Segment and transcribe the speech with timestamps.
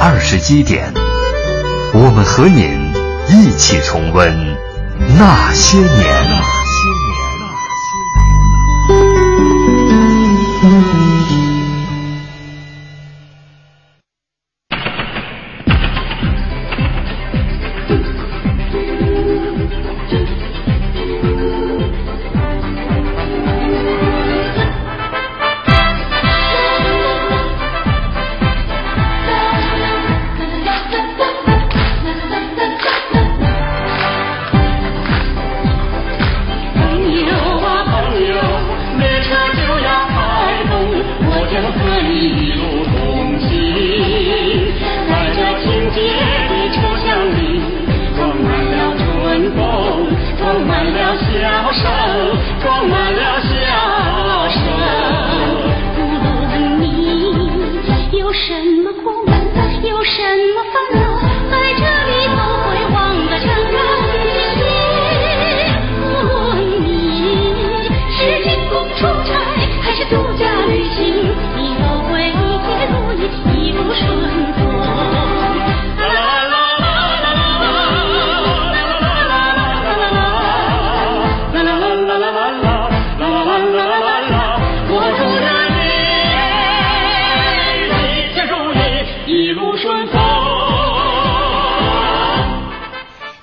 [0.00, 0.92] 二十一点，
[1.92, 2.92] 我们和您
[3.28, 4.56] 一起重温
[5.18, 6.57] 那些年。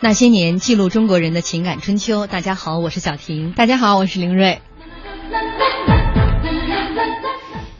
[0.06, 2.28] 那些年记录中国人的情感春秋。
[2.28, 3.54] 大家好，我是小婷。
[3.54, 4.62] 大家好，我是凌瑞。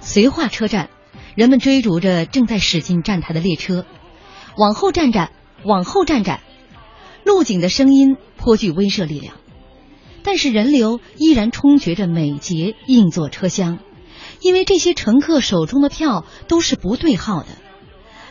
[0.02, 0.90] 绥化车站，
[1.36, 3.86] 人们追逐着正在驶进站台的列车，
[4.58, 5.34] 往后站站，
[5.66, 6.40] 往后站站。
[7.24, 9.36] 路警的声音颇具威慑力量，
[10.24, 13.78] 但是人流依然冲决着每节硬座车厢，
[14.42, 17.50] 因为这些乘客手中的票都是不对号的。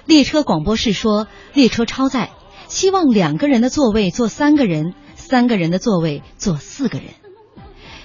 [0.04, 2.32] 列车广播室说，列车超载，
[2.74, 7.10] 希望两个人的座位坐三个人，三个人的座位坐四个人。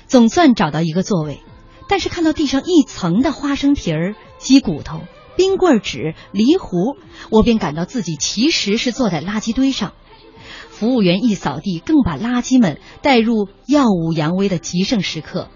[0.05, 1.41] 总算找到一个座位，
[1.87, 5.01] 但是看到地上一层的花生皮儿、鸡骨头、
[5.35, 6.97] 冰棍纸、梨糊，
[7.31, 9.93] 我便感到自己其实是坐在垃圾堆上。
[10.69, 15.49] 服务员一扫地，更把垃圾们带入耀武扬威的极盛时刻，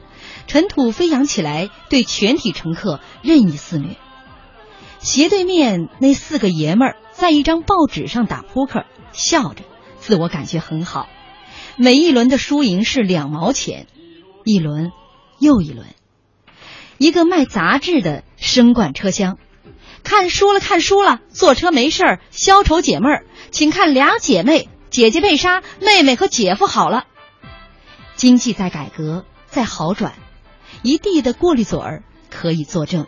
[0.47, 3.95] 尘土飞扬起来，对全体乘客任意肆虐。
[4.97, 9.63] 斜对面那四个爷们儿在一张报纸上打扑克，笑着，
[9.99, 11.07] 自我感觉很好。
[11.77, 13.87] 每一轮的输赢是两毛钱，
[14.43, 14.91] 一轮
[15.39, 15.87] 又一轮。
[16.97, 19.37] 一个卖杂志的升管车厢，
[20.03, 27.05] 看书了，看书了，坐车没事儿，消愁解闷儿，请看俩姐妹，姐姐被杀，妹妹和姐夫好了。
[28.15, 30.13] 经济在改革，在好转，
[30.83, 33.07] 一地的过滤嘴儿可以作证。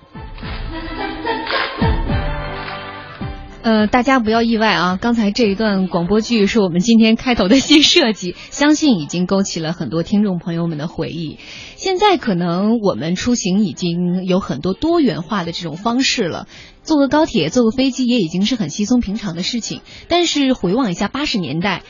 [3.66, 5.00] 呃，大家不要意外啊！
[5.02, 11.40] 刚才这一段广播剧是我们今天开头的新设计， 相信已经勾起了很多听众朋友们的回忆。
[11.76, 16.48] 现在可能我们出行已经有很多多元化的这种方式了，
[16.84, 19.82] 坐个高铁、坐个飞机也已经是很稀松平常的事情。
[20.10, 21.82] 但是回望一下八十年代。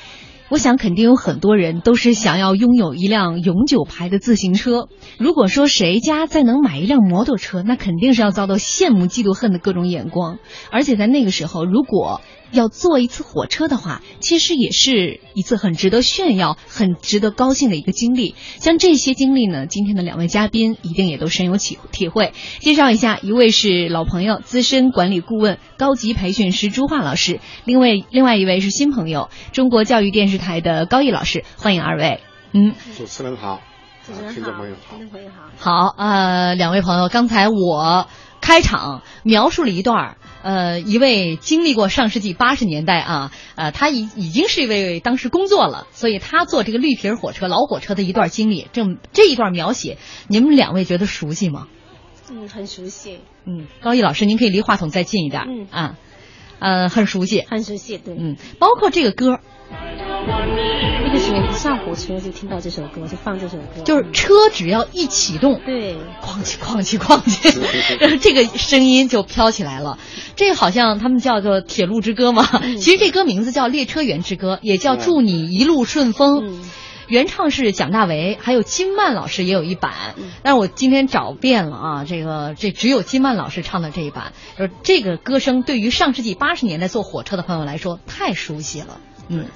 [0.47, 4.89] 我想肯定有很多人都是想要拥有一辆永久牌的自行车。
[5.17, 10.37] 如果说谁家再能买一辆摩托车，那肯定是要遭到羡慕、嫉妒、恨的各种眼光。
[10.71, 18.35] 而且在那个时候，如果要坐一次火车的话，其实也是一次很值得炫耀、很值得高兴的一个经历。
[18.59, 22.33] 像这些经历呢，今天的两位嘉宾一定也都深有体体会。
[22.59, 32.21] 介绍一下，一位是老朋友、资深管理顾问、高级培训师朱化老师，另外另外一位是新朋友，中国教育电视台的高毅老师，欢迎二位。
[32.53, 33.59] 嗯，主持人好，
[34.05, 35.89] 主持人听众朋友好听众朋友好。
[35.89, 38.07] 好，呃，两位朋友，刚才我
[38.39, 49.97] 开场描述了一段儿，呃，一位经历过上世纪八十年代啊，呃，他已已经是一位当时工作了，所以他坐这个绿皮火车、老火车的一段经历，这这一段描写，
[50.27, 51.67] 你们两位觉得熟悉吗？
[52.29, 55.97] 嗯，很熟悉，嗯，高毅老师，您可以离话筒再近一点，嗯啊，
[56.59, 58.15] 呃，很熟悉，很熟悉，对。
[58.15, 59.39] 嗯，包括这个歌。
[59.71, 67.59] 那个时候一上火车就听到这首歌，就放这首歌，就是车只要一启动，对，哐叽哐叽哐叽，
[67.99, 69.97] 然后这个声音就飘起来了。
[70.35, 72.43] 这好像他们叫做《铁路之歌》嘛，
[72.79, 76.39] 其实这歌名字叫《列车员之歌》，也叫《祝你一路顺风》。
[76.43, 76.69] 嗯。
[77.07, 79.93] 原唱是蒋大为，还有金曼老师也有一版，
[80.41, 89.47] 但是我今天找遍了啊，这个这只有金曼老师唱的这一版，就是这个歌声对于上世纪八十年代坐火车的朋友来说太熟悉了，嗯。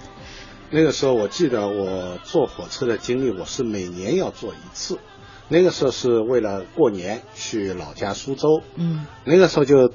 [0.71, 4.99] 那个时候我记得我坐火车的经历，我是每年要坐一次。
[5.47, 9.91] 那个时候是为了过年去老家苏州，嗯，那个时候就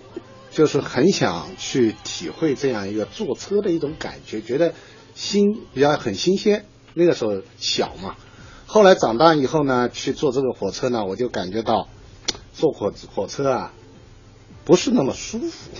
[0.51, 4.75] 就是很想去体会这样一个坐车的一种感觉，觉得
[5.15, 6.65] 新比较很新鲜。
[6.93, 8.17] 那个时候小嘛，
[8.67, 11.89] 后来长大以后呢，去坐这个火车呢，我就感觉到
[12.53, 13.73] 坐火火车啊
[14.65, 15.71] 不是那么舒服。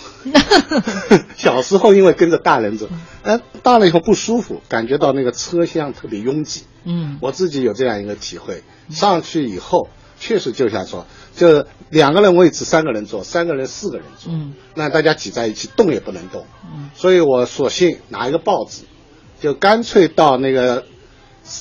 [1.37, 2.89] 小时候因为跟着大人走，
[3.23, 6.65] 哎，大了以后不舒服，感觉到那个车厢特别拥挤。
[6.85, 7.19] 嗯。
[7.21, 9.89] 我自己有这样一个体会，上去以后
[10.19, 14.55] 确实就像说，就两个人位置三个人坐，三个人四个人坐，嗯。
[14.75, 16.91] 那大家挤在一起动也不能动，嗯。
[16.95, 18.83] 所以我索性拿一个报纸，
[19.41, 20.85] 就干脆到那个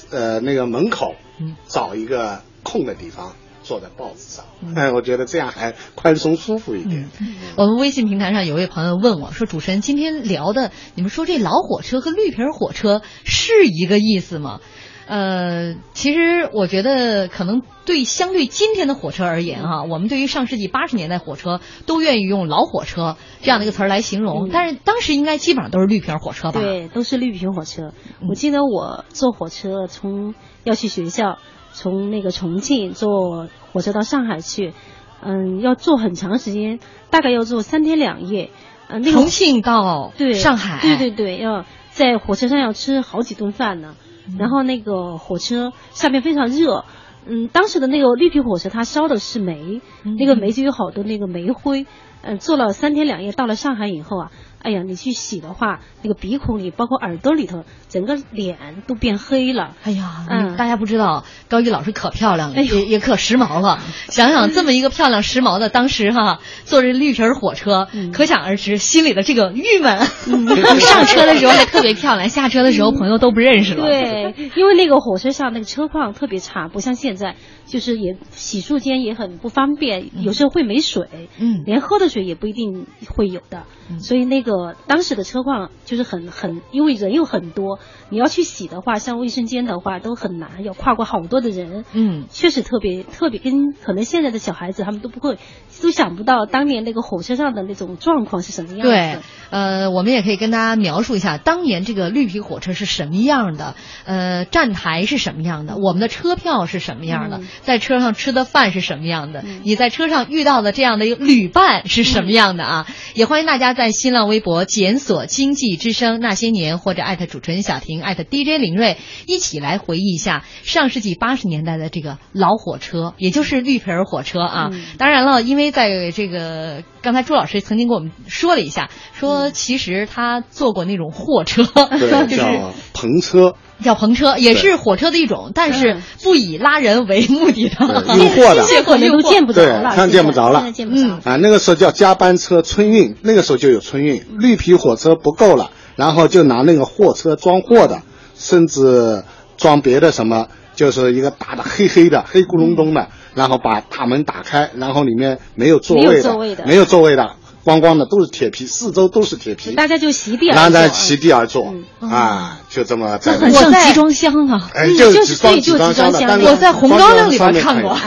[0.09, 1.55] 呃那个门口嗯。
[1.67, 3.33] 找一个空的地方
[3.63, 7.09] 坐在报纸上，嗯哎，我觉得这样还宽松舒服一点。
[7.55, 14.59] 我们微信平台上有位朋友问我说：“主持人，今天聊的，你们说这老火车和绿皮儿火车是一个意思吗？”
[15.05, 26.61] 呃，其实我觉得可能对相对今天的火车而言哈、我们对于上世纪八十年代火车都愿意用老火车这样的一个词儿来形容，嗯但是当时应该基本上都是绿皮火车吧？
[26.61, 27.91] 对，都是绿皮火车。
[28.21, 31.37] 嗯我记得我坐火车从要去学校，
[31.73, 34.73] 从那个重庆坐火车到上海去，
[35.21, 36.79] 嗯，要坐很长时间，
[37.09, 38.51] 大概要坐三天两夜。
[38.87, 43.95] 呃，那个重庆到对上海，对对对，要在火车上要吃好几顿饭呢。
[44.39, 46.85] 然后那个火车下面非常热，
[47.25, 49.81] 嗯，当时的那个绿皮火车它烧的是煤，
[50.17, 51.85] 那个煤就有好多那个煤灰。
[52.25, 54.31] 嗯，坐了三天两夜，到了上海以后啊，
[54.63, 59.75] 哎呀，你去洗的话，那个鼻孔里，包括耳朵里头，整个脸都变黑了。
[59.83, 60.55] 哎呀，嗯。
[60.57, 63.79] 大家不知道，高一老师可漂亮了，也也可时髦了。
[64.09, 68.11] 想想这么一个漂亮时髦的，当时哈坐着绿皮火车，嗯。
[68.11, 69.99] 可想而知心里的这个郁闷。
[70.79, 77.35] 上车的时候还特别漂亮，下车的时候朋友都不认识了。，对，因为那个火车上那个车况特别差，不像现在，
[77.65, 81.07] 就是也洗漱间也很不方便，有时候会没水，
[81.37, 81.63] 嗯。
[81.65, 83.63] 连喝的水也不一定会有的，
[83.99, 84.52] 所以那个
[84.87, 87.79] 当时的车况就是很很，因为人又很多，
[88.09, 95.37] 你要去洗的话，像卫生间的话都很难，要跨过好多的人，嗯，确实特别特别，跟可能现在的小孩子他们都不会，
[95.81, 98.83] 都想不到当年那个火车上的那种状况是什么样子。
[98.83, 99.17] 对，
[99.49, 103.75] 呃，我们也可以跟大家描述一下当年这个绿皮火车是什么样的，
[104.05, 107.47] 呃，站台是什么样的，我们的车票是什么样的，嗯。
[107.61, 109.61] 在车上吃的饭是什么样的，嗯。
[109.63, 112.87] 你在车上遇到的这样的一个旅伴是什么样的啊？
[113.13, 124.69] 也欢迎大家在新浪微博检索“经济之声那些年”或者艾特主持人小婷艾特 DJ 林睿，一起来回忆一下上世纪八十年代的这个老火车，也就是绿皮儿火车啊。
[124.71, 136.01] 嗯当然了，因为在这个刚才朱老师曾经跟我们说了一下，说其实他坐过那种货车，对， 就是叫篷车，叫篷车，也是火车的一种，但是嗯。
[136.23, 137.75] 不以拉人为目的的。
[137.77, 138.63] 对 运货的。
[138.63, 140.61] 现在可能都见不着了，对看见不着了。
[140.61, 141.01] 现在见不着。
[141.01, 141.19] 嗯。
[141.25, 148.01] 啊，那个时候叫加班车春运，那个时候就有春运，绿皮火车不够了，然后就拿那个货车装货的，
[148.35, 149.23] 甚至
[149.57, 156.63] 装别的什么，就是一个大的黑黑的黑咕隆咚的，然后把大门打开，然后里面没有座位没有座位的。
[156.65, 162.09] 没有座位的，光光的都是铁皮，四周都是铁皮，大家就席地而坐，再席地而坐、嗯。
[162.09, 164.69] 啊，就这么在很像集装箱啊。
[164.73, 167.97] 哎，嗯就集装箱的，集装箱我在红高粱里边看过。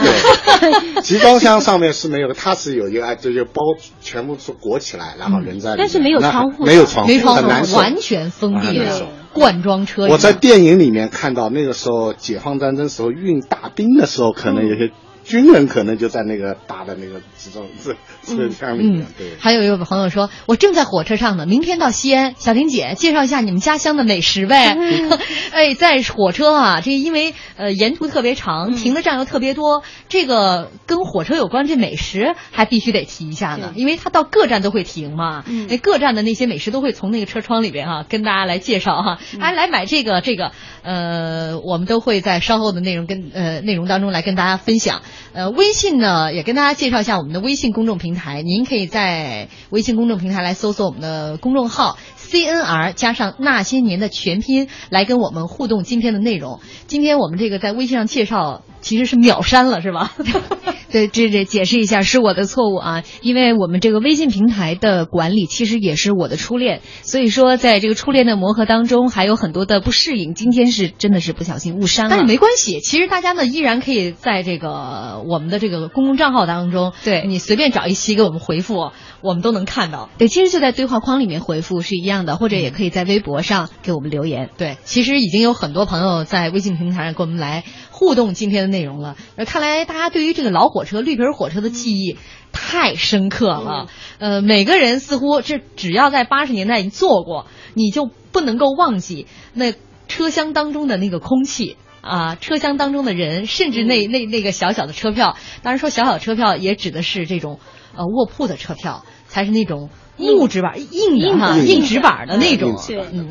[1.02, 3.62] 集装箱上面是没有，它是有一个，哎，这就包
[4.02, 7.78] 全部是裹起来，然后人在里面，但是没有窗户没有窗户，没窗户，很难受。
[7.78, 10.06] 完全封闭的罐装车。
[10.08, 14.90] 我在电影里面看到，那个时候解放战争时候运大兵的时候，可能有些
[15.24, 19.36] 军人可能就在那个大的那个集装车车厢里面嗯，对。
[19.38, 22.34] 还有一位朋友说，我正在火车上呢，明天到西安。
[22.38, 24.76] 小婷姐，介绍一下你们家乡的美食呗。
[25.52, 45.02] 哎，在火车啊，这因为呃沿途特别长，停的站又特别多，这个跟火车有关这美食还必须得提一下呢，因为它到各站都会停嘛，嗯那各站的那些美食都会从那个车窗里边哈、跟大家来介绍哈、哎来买这个这个，呃，我们都会在稍后的内容跟呃内容当中来跟大家分享。
[45.36, 56.60] 呃，微信呢也跟大家介绍一下我们的微信公众平台，您可以在微信公众平台来搜索我们的公众号 CNR 加上那些年的全拼来跟我们互动今天的内容。
[56.86, 60.12] 今天我们这个在微信上介绍其实是秒删了，是吧？
[60.90, 70.34] 对，这这解释一下是我的错误啊，因为我们这个微信平台的管理其实也是我的初恋，所以说在这个初恋的磨合当中还有很多的不适应。
[70.34, 78.92] 今天是真的是不小心误删了，但是没关系，其实大家呢依然可以在这个我们的这个公共账号当中，对你随便找一期给我们回复，
[79.26, 80.08] 我们都能看到。
[80.18, 84.50] 对，其实就在对话框里面回复是一样的，或者也可以在微博上给我们留言。
[84.56, 89.16] 对，其实已经有很多朋友在微信平台上跟我们来互动今天的内容了。
[89.36, 92.16] 那，看来大家对于这个老火车、绿皮火车的记忆
[92.52, 93.88] 太深刻了。
[94.18, 99.74] 呃，每个人似乎这只要在八十年代你坐过，你就不能够忘记那
[100.08, 101.76] 车厢当中的那个空气。
[102.02, 107.58] 啊，车厢当中的人，甚至那那那个小小的车票，当然说小小车票也指的是这种
[107.96, 109.04] 呃卧铺的车票，
[109.36, 112.74] 才是那种木质板硬的哈硬纸板的那种。
[113.12, 113.28] 嗯，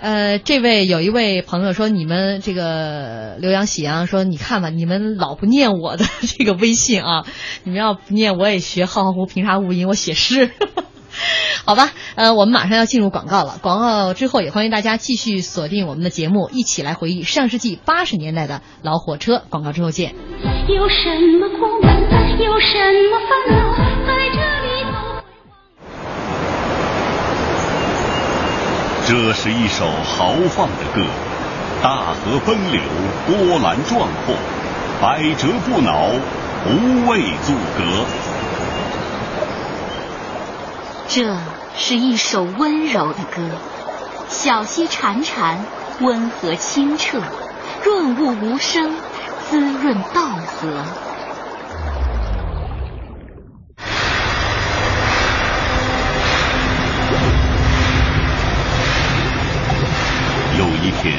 [0.00, 6.04] 呃，这位有一位朋友说，你们这个刘洋喜洋说，你看吧，你们老不念我的
[6.36, 7.24] 这个微信啊，
[7.62, 10.50] 你们要不念我也学浩浩乎平沙无垠，我写诗。
[11.64, 13.60] 好吧，呃，我们马上要进入广告了。
[13.62, 19.44] 广告之后，也欢迎大家继续锁定我们的节目，一起来回忆上世纪八十年代的老火车。
[19.48, 20.16] 广告之后见。
[20.66, 21.94] 有什么苦闷，
[22.42, 22.78] 有什
[23.12, 24.15] 么烦恼，
[29.08, 31.00] 这是一首豪放的歌，
[31.80, 32.82] 大河奔流，
[33.24, 34.34] 波澜壮阔，
[35.00, 36.10] 百折不挠，
[36.64, 38.04] 不畏阻隔。
[41.06, 41.36] 这
[41.76, 43.48] 是一首温柔的歌，
[44.28, 45.54] 小溪潺潺，
[46.00, 47.20] 温和清澈，
[47.84, 48.92] 润物无声，
[49.48, 50.22] 滋润稻
[50.60, 50.82] 禾。
[60.58, 61.18] 有一天，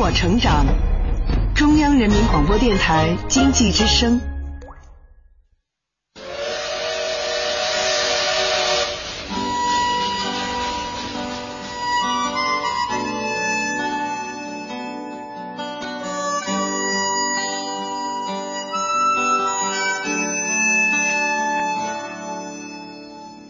[0.00, 0.64] 我成长，
[1.56, 4.20] 中央人民广播电台经济之声。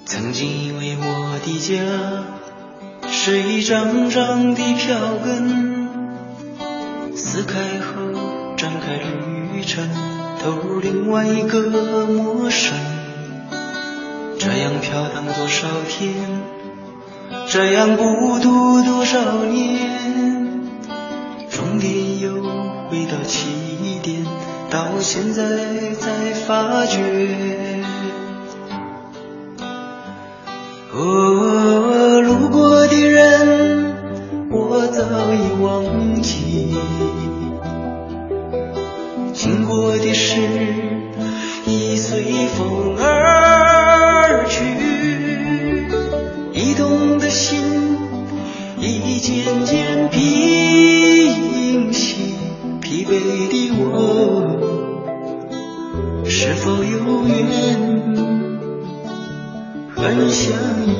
[0.07, 1.75] 曾经以为我的家
[3.07, 5.68] 是一张张的票根，
[7.39, 7.95] 撕开后
[8.57, 8.97] 展开
[9.53, 9.89] 旅程，
[10.43, 11.61] 投入另外一个
[12.09, 12.77] 陌生。
[14.41, 16.43] 这样飘荡多少天，
[17.47, 20.69] 这样孤独多少年，
[21.49, 22.43] 终点又
[22.91, 24.27] 回到起点，
[24.69, 26.99] 到现在才发觉。
[30.93, 31.28] 哦，
[39.99, 40.37] 的事，
[41.67, 42.23] 已随
[42.57, 44.65] 风而去。
[46.53, 47.59] 移动的心，
[48.79, 52.35] 已渐渐平息。
[52.81, 53.11] 疲惫
[53.49, 53.85] 的我，
[56.25, 57.37] 是否有缘？
[59.95, 60.55] 很相
[60.87, 60.98] 依。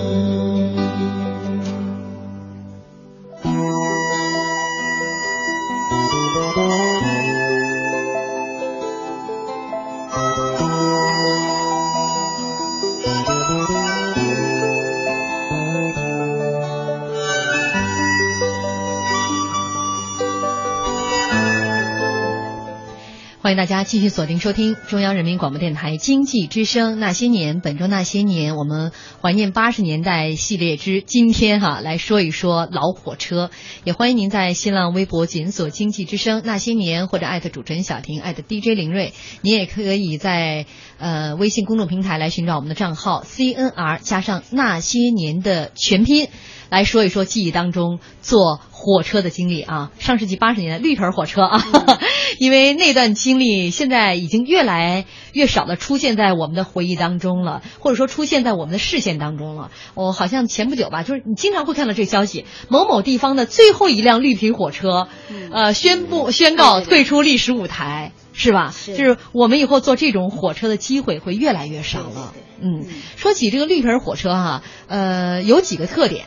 [23.59, 33.51] 大家继续锁定收听中央人民广播电台经济之声《那些年》，本周《那些年》，我们怀念八十年代系列之今天哈，来说一说老火车。
[33.83, 39.13] 也欢迎您在新浪微博检索“经济之声那些年”或者艾特主持人小婷，艾特 DJ 林睿。
[39.41, 40.67] 您也可以在
[40.99, 46.29] 呃微信公众平台来寻找我们的账号 CNR 加上那些年的全拼。
[46.71, 51.61] 来说一说记忆当中坐火车的经历啊，上世纪八十年代绿皮火车啊，
[52.39, 59.73] 因为那段经历现在已经越来越少的出现在我们的回忆当中了，或者说出现在我们的视线当中了。
[59.95, 65.09] 我好像前不久吧，就是你经常会看到这个消息，某某地方的最后一辆绿皮火车，
[65.51, 68.13] 呃，宣布宣告退出历史舞台。
[68.41, 68.73] 是吧？
[68.87, 72.33] 就是我们以后坐这种火车的机会会越来越少了。
[72.61, 76.27] 嗯，说起这个绿皮火车哈、呃，有几个特点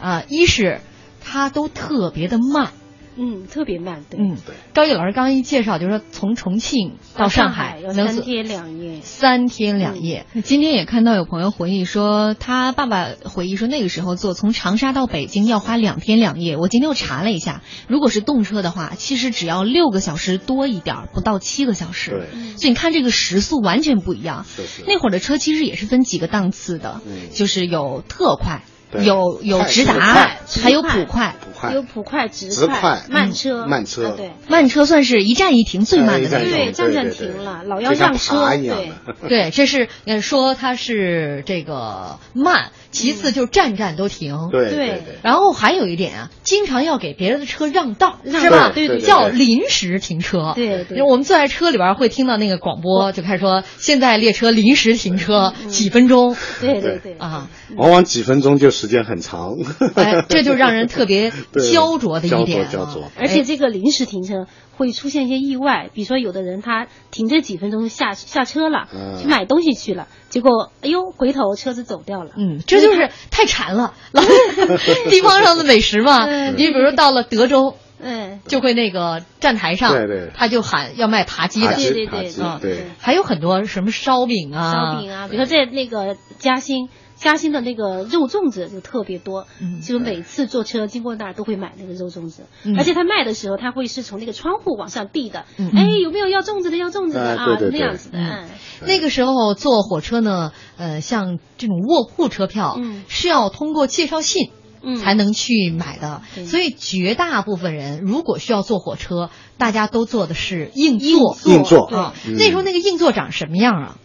[0.00, 0.80] 啊、一是
[1.24, 2.70] 它都特别的慢。
[3.16, 4.18] 嗯，特别慢，对。
[4.18, 4.56] 嗯，对。
[4.74, 9.00] 高毅老师刚刚一介绍，就是说从重庆到上海有能坐三天两夜。
[9.02, 10.26] 三天两夜。
[10.42, 16.56] 今天也看到有朋友回忆说，他爸爸回忆说那个时候坐从长沙到北京要花两天两夜。
[16.56, 22.10] 我今天又查了一下，如果是动车的话，其实只要六个小时多一点儿，不到七个小时。
[22.10, 24.44] 对所以你看这个时速完全不一样。
[24.44, 30.30] 是是那会儿的车其实也是分几个档次的，嗯就是有特快，对有有直达，
[30.62, 31.34] 还有普快。
[31.40, 34.32] 普快有普快、直直快慢车、慢车啊对。
[34.48, 36.50] 慢车算是一站一停最慢的那种。
[36.50, 38.92] 对，站站停了，老要让车，对，
[39.28, 44.48] 对， 这是呃说它是这个慢，其次就是站站都停。
[44.50, 48.70] 对对对，然后还有一点啊，经常要给别人的车让道，是吧？
[48.74, 50.52] 对叫临时停车。
[50.54, 57.14] 对对我们坐在车里边会听到那个广播，就开始说现在列车临时停车几分钟对对对。
[57.18, 59.54] 啊，往往几分钟就时间很长。
[59.94, 61.32] 哎，这就让人特别
[61.72, 62.70] 焦灼的一点啊。
[62.70, 64.46] 焦灼焦灼而且这个临时停车
[64.76, 72.30] 会出现一些意外，比如说有的人他停这几分钟就下下车了，嗯去买东西去了，结果哎呦回头车子走掉了。
[72.36, 73.94] 嗯，这就是太馋了，
[75.10, 76.24] 地方上的美食嘛。
[76.28, 86.88] 嗯你比如说到了德州，嗯，就会那个站台上，对对他就喊要卖扒鸡的，对对对对对还有很多什么烧饼啊，烧饼啊，比如说在那个嘉兴。
[87.16, 92.76] 嘉兴的那个肉粽子就特别多，嗯就每次坐车经过那儿都会买那个肉粽子，嗯。
[92.76, 95.70] 而且他卖的时候他会是从那个窗户往上递的，嗯。
[95.74, 96.76] 哎，有没有要粽子的？
[96.76, 97.36] 要粽子的？
[97.36, 98.44] 啊，那样子的，
[98.86, 103.04] 那个时候坐火车呢，呃，像这种卧铺车票，嗯。
[103.08, 104.50] 是要通过介绍信。
[104.86, 106.44] 嗯才能去买的，对。
[106.44, 111.38] 所以绝大部分人如果需要坐火车，大家都坐的是硬座。
[111.46, 111.86] 硬座。
[111.86, 112.34] 啊，嗯。
[112.36, 113.96] 那时候那个硬座长什么样啊？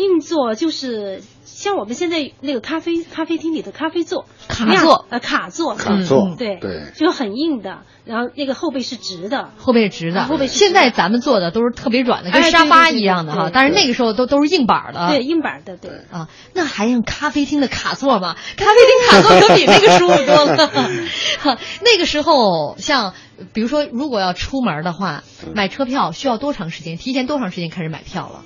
[0.00, 13.50] 硬座就是像我们现在那个咖啡咖啡厅里的咖啡座，卡座呃卡座，卡座嗯对对就很硬的，然后那个后背是直的，后背是直的，啊后背是直的现在咱们坐的都是特别软的，跟哎沙发一样的哈。
[13.52, 15.10] 但是那个时候都都是硬板的。
[15.10, 15.90] 对硬板的，对。
[16.10, 18.36] 啊，那还用咖啡厅的卡座吗？
[18.56, 20.70] 咖啡厅卡座可比那个舒服多了。
[21.40, 23.12] 哈那个时候，像
[23.52, 26.96] 比如说，如果要出门的话，买车票需要多长时间？
[26.96, 28.42] 提前多长时间开始买票了？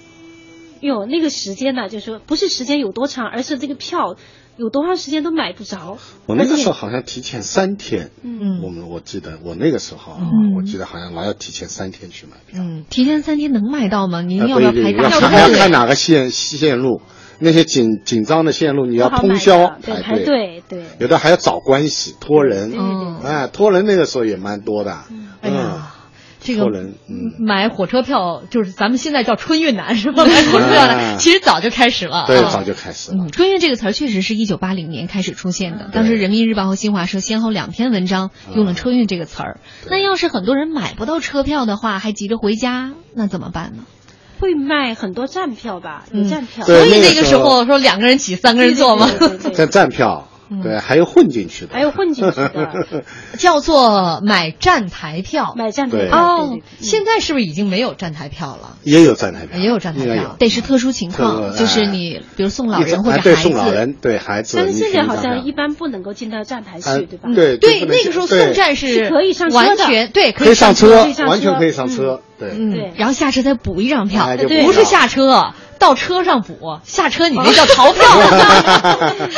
[0.87, 4.17] 哟，那个时间呢，就是说不是时间有多长，而是这个票
[4.59, 5.97] 有多长时间都买不着。
[6.27, 8.61] 我那个时候好像提前三天，嗯。
[8.63, 10.55] 我们我记得我那个时候啊，嗯。
[10.55, 12.63] 我记得好像老要提前三天去买票。
[12.63, 14.21] 嗯，提前三天能买到吗？
[14.21, 15.21] 您呃要不要排大要队？
[15.21, 17.01] 看要看哪个线线路，
[17.39, 20.85] 那些紧紧张的线路你要通宵排队，对。
[20.99, 24.99] 有的还要找关系托人，嗯哎，托人那个时候也蛮多的，
[25.41, 25.95] 哎呀，
[26.45, 26.71] 这个
[27.39, 30.23] 买火车票就是咱们现在叫春运难是吧？
[30.29, 32.25] 买火车票呢，哎其实早就开始了。
[32.27, 33.17] 对，啊早就开始了。
[33.25, 35.89] 嗯，春运这个词儿确实是一九八零年开始出现的。
[35.93, 39.61] 当时人民日报和新华社先后两篇文章用了“春运”这个词儿。
[39.91, 43.85] 那要是很多人买不到车票的话，还急着回家，那怎么办呢？
[44.41, 46.05] 会卖很多站票吧？
[46.13, 46.67] 有嗯站票。
[46.67, 50.29] 对所以那个时候说两个人挤，三个人坐嘛，对对对对在站票，
[50.63, 53.05] 对，还有混进去的，还有混进去的，
[53.39, 55.55] 叫做买站台票。
[55.57, 56.19] 买站台票。
[56.19, 58.77] 哦现在是不是已经没有站台票了？
[58.83, 63.37] 也有站台票，也有站台票得是特殊情况，就是哎你比如送老人或者孩子。
[63.37, 67.29] 送老人，对孩子，但是现在好像一般不能够进到站台哎去，对吧？
[67.35, 71.07] 对对，那个时候送站是是可以上车完的全对，可以上车。
[71.27, 75.53] 完全可以上车，对，嗯对，然后下车再补一张票，不是下车，
[75.85, 78.03] 到车上补，下车你那叫逃票。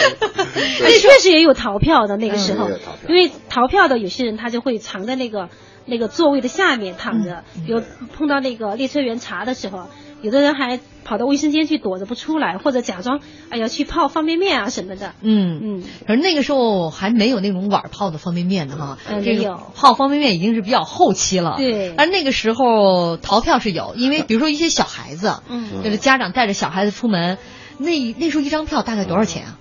[0.81, 2.69] 那确实也有逃票的那个时候
[3.09, 5.49] 因为逃票的有些人他就会藏在那个
[5.87, 7.83] 那个座位的下面躺着，有
[8.17, 9.89] 碰到那个列车员查的时候，
[10.23, 15.15] 有的人还跑到卫生间去躲着不出来，或者假装哎呀去泡方便面啊什么的。
[15.21, 21.57] 嗯嗯，可是那个时候还没有那种碗泡的方便面的哈，这个泡方便面已经是比较后期了。
[21.59, 27.39] 对而那个时候逃票是有，因为比如说一些小孩子，嗯就是家长带着小孩子出门，
[27.79, 29.59] 那那时候一张票大概多少钱啊？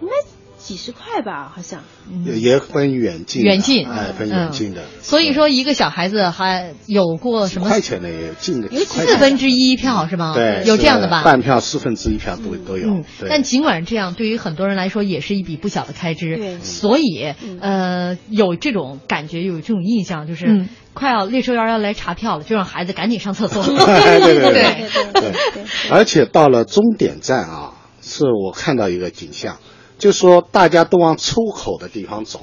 [0.00, 0.12] 应该
[0.64, 1.82] 几十块吧，好像。
[2.24, 3.86] 也也分远近的，远近。
[3.86, 7.68] 哎，分嗯远近的，所以说一个小孩子还有过什么？
[7.68, 10.32] 块钱的也有近的，有四分之一票是吗？
[10.34, 11.22] 对，有这样的吧？
[11.22, 16.36] 半票、四分之一票都都有但尽管这样，对于很多人来说也是一笔不小的开支。
[16.36, 16.58] 对。
[16.60, 20.68] 所以呃，有这种感觉，有这种印象，就是嗯。
[20.94, 23.64] 快要列车员要来查票了，就让孩子赶紧上厕所。
[23.66, 25.32] 对对对对对。
[25.90, 29.56] 而且到了终点站啊，是我看到一个景象，
[30.04, 32.40] 就说大家都往出口的地方走，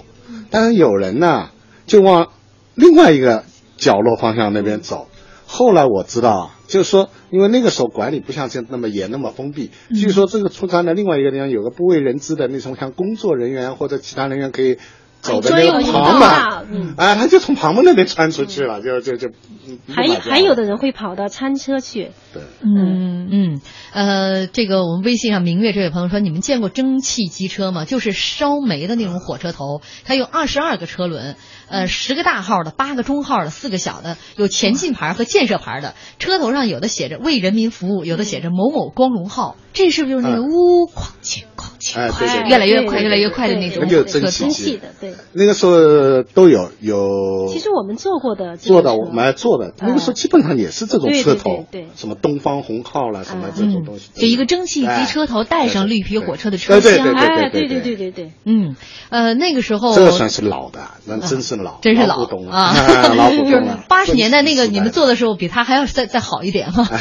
[0.50, 1.52] 但是有人呢
[1.86, 2.30] 就往
[2.74, 3.43] 另外一个
[3.78, 5.08] 角落方向那边走。
[5.45, 14.80] 后来我知道啊，就是说，因为那个时候管理不像现在那么严、那么封闭，据说这个出站的另外一个地方有个不为人知的那种像工作人员或者其他人员可以
[15.21, 19.29] 走的那个旁通道，嗯哎，他就从旁边那边穿出去了，就就就
[19.67, 22.12] 嗯还有还有的人会跑到餐车去。
[22.34, 22.41] 对。
[22.63, 23.62] 嗯嗯，
[23.93, 27.86] 呃，这个我们微信上明月这位朋友说，你们见过蒸汽机车吗？
[27.86, 31.36] 就是烧煤的那种火车头，它有二十二个车轮，
[31.71, 35.95] 呃，十个大号的，八个中号的，四个小的，有前进牌和建设牌的。
[36.19, 39.55] 车头上有的写着为人民服务，有的写着某某光荣号。
[39.73, 45.13] 这是不是就是那个呜哐切哐切，哎，对对，对越来越快，越来越快的那种那就是车头蒸汽的，对。
[45.31, 57.05] 那个时候都有有其实我们做过的这做的，我们还做的，那个时候基本上也是这种对对车头，对对什么东方红号啦，什么这种东西，就一个蒸汽机哎车头带上绿皮火车的车对对厢。
[57.05, 58.75] 对哎，对对对对对，嗯，
[59.10, 62.74] 呃，那个时候这个算是老的，那真是老，真是老老古董啊，
[63.15, 63.84] 老古就是董了。
[63.88, 66.84] 八十年代那个你们做做的时候，比他还要再再好一点哈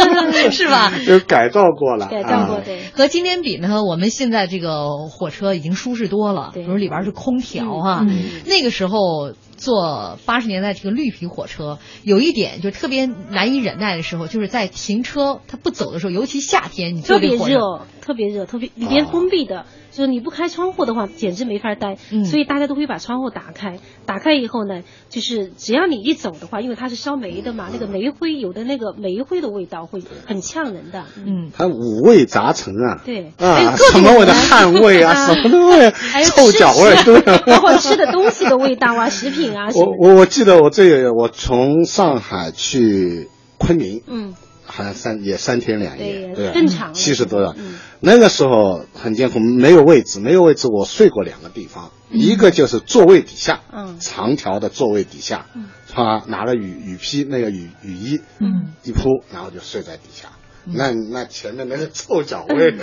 [0.52, 0.92] 是吧？
[1.04, 2.80] 就改造过了，改造过啊对。
[2.94, 8.06] 和今天比呢，我们现在这个火车已经舒适多了，比如里边是空调啊。
[8.08, 8.14] 嗯
[8.46, 17.60] 那个时候坐八十年代这个绿皮火车，有一点就特别难以忍耐的时候，就是在停车它不走的时候，尤其夏天，你坐特别这个火车，热，
[18.00, 21.96] 特别热，特别里边封闭的，就是你不开窗户的话，简直没法待。
[22.10, 31.04] 嗯所以大家都会把窗户打开，打开以后呢，就是只要你一走的话，因为它是烧煤的嘛，那个煤灰有的那个煤灰的味道会很呛人的。
[31.24, 37.20] 嗯，它五味杂陈啊，对啊，什么味的汗味啊， 什么的味，还有臭脚味吃都有。
[37.46, 39.86] 包括吃的东西的味道啊， 食品啊我。
[39.98, 43.28] 我我记得我这个我从上海去
[43.58, 47.54] 昆明，嗯，好像三也三天两夜，对对吧，更长七十多了。
[47.56, 53.96] 嗯那个时候很艰苦，没有位置，没有位置，我睡过两个地方，一个就是座位底下，嗯。
[53.98, 55.68] 长条的座位底下，嗯。
[55.90, 60.28] 他拿了雨雨披那个雨雨衣，嗯，一铺，然后就睡在底下。
[60.66, 62.74] 那那前面那个臭脚味，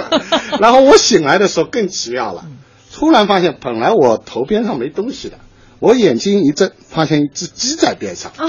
[0.60, 2.46] 然后我醒来的时候更奇妙了，
[2.92, 5.38] 突然发现本来我头边上没东西的，
[5.82, 8.30] 我眼睛一睁，发现一只鸡在边上。
[8.36, 8.46] 啊，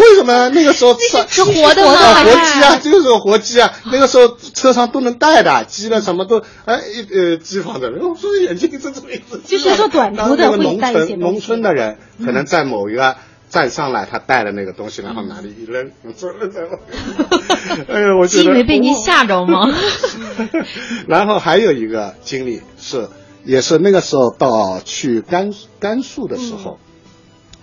[0.00, 0.48] 为什么？
[0.48, 3.70] 那个时候是是活的吗啊，活鸡啊，就是个活鸡啊。
[3.92, 9.58] 那个时候车上都能带的，鸡了什么都，哎，一呃，鸡放在那，我说眼睛一睁这么一只鸡。
[9.58, 13.14] 就是说短途的会带一些村农村的人，可能在某一个。
[13.50, 16.78] 站上来，他带了那个东西，然后拿里一扔，扔了在我。
[17.90, 19.66] 哎呀，我觉得鸡没被您吓着吗？
[21.08, 23.08] 然后还有一个经历是，
[23.48, 26.78] 也是那个时候到去甘甘肃的时候，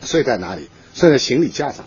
[0.01, 0.67] 睡在哪里？
[0.95, 1.85] 睡在行李架上。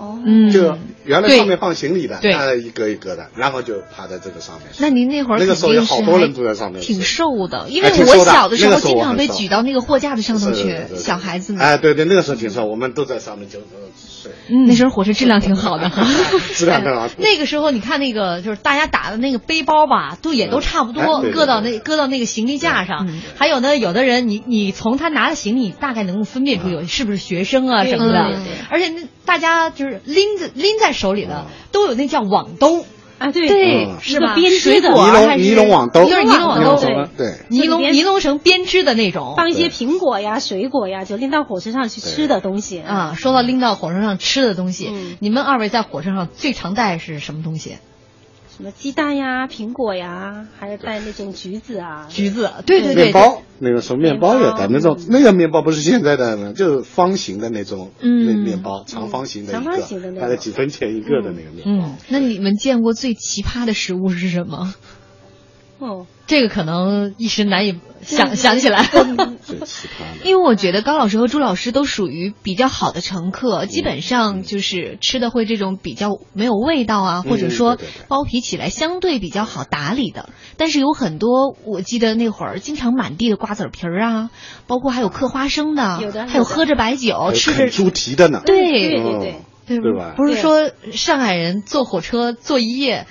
[0.00, 2.32] 哦，嗯，就原来上面放行李的，对。
[2.32, 4.68] 它一格一格的，然后就趴在这个上面。
[4.78, 11.60] 那您那会儿那个时候有好多人还都在上面挺瘦的，因为我小的时候经常被举到那个货架子上头去小孩子们。
[11.60, 13.64] 哎，对对，那个时候挺瘦，我们都在上面就呃
[13.96, 14.32] 睡，
[14.66, 15.90] 那时候火车质量挺好的。
[15.90, 16.06] 哈，
[16.54, 17.06] 质量挺好。
[17.06, 23.08] 哎 那个时候你看那个就是大家打的那个背包吧，都也都差不多，搁到那搁到那个行李架上。
[23.36, 28.38] 还有呢，有的人你你从他拿的行李大概能够分辨出有是不是学生啊什么的。
[28.70, 32.84] 而且那大家就是拎着拎在手里的都有那叫网兜。
[33.18, 36.06] 啊，对是个编织的水果尼龙尼龙网兜。
[36.06, 37.34] 就是尼龙网兜，对。
[37.50, 39.34] 尼龙尼龙绳编织的那种。
[39.36, 42.80] 放一些苹果呀、水果呀，就拎到火车上去吃的东西。
[42.80, 45.16] 啊，说到拎到火车上吃的东西，嗯。
[45.20, 47.76] 你们二位在火车上最常带是什么东西？
[48.60, 52.06] 什么鸡蛋呀、苹果呀，还有带那种橘子啊。
[52.10, 58.26] 橘子，对对对，面包那个什么面包也带，那种那个面包不是现在的，就是方形的那种嗯。
[58.26, 61.86] 面面包，长方形的一长方形的大概几分钱一个的那个面包。
[61.88, 64.74] 嗯，那你们见过最奇葩的食物是什么？
[65.80, 68.84] 哦，这个可能一时难以想想起来。
[68.84, 70.28] 最奇葩的。
[70.28, 78.06] 因为我觉得高老师和朱老师都属于比较好的乘客，基本上就是吃的会这种比较没有味道啊，或者说对对对。
[78.08, 80.28] 包皮起来相对比较好打理的。
[80.58, 84.30] 但是有很多，我记得那会儿经常满地的瓜子皮儿啊，
[84.66, 88.70] 包括还有嗑花生的，有的还有喝着白酒吃着猪蹄的呢，对。
[88.70, 90.14] 对对对嗯对对吧？
[90.16, 93.06] 不是说上海人坐火车坐一夜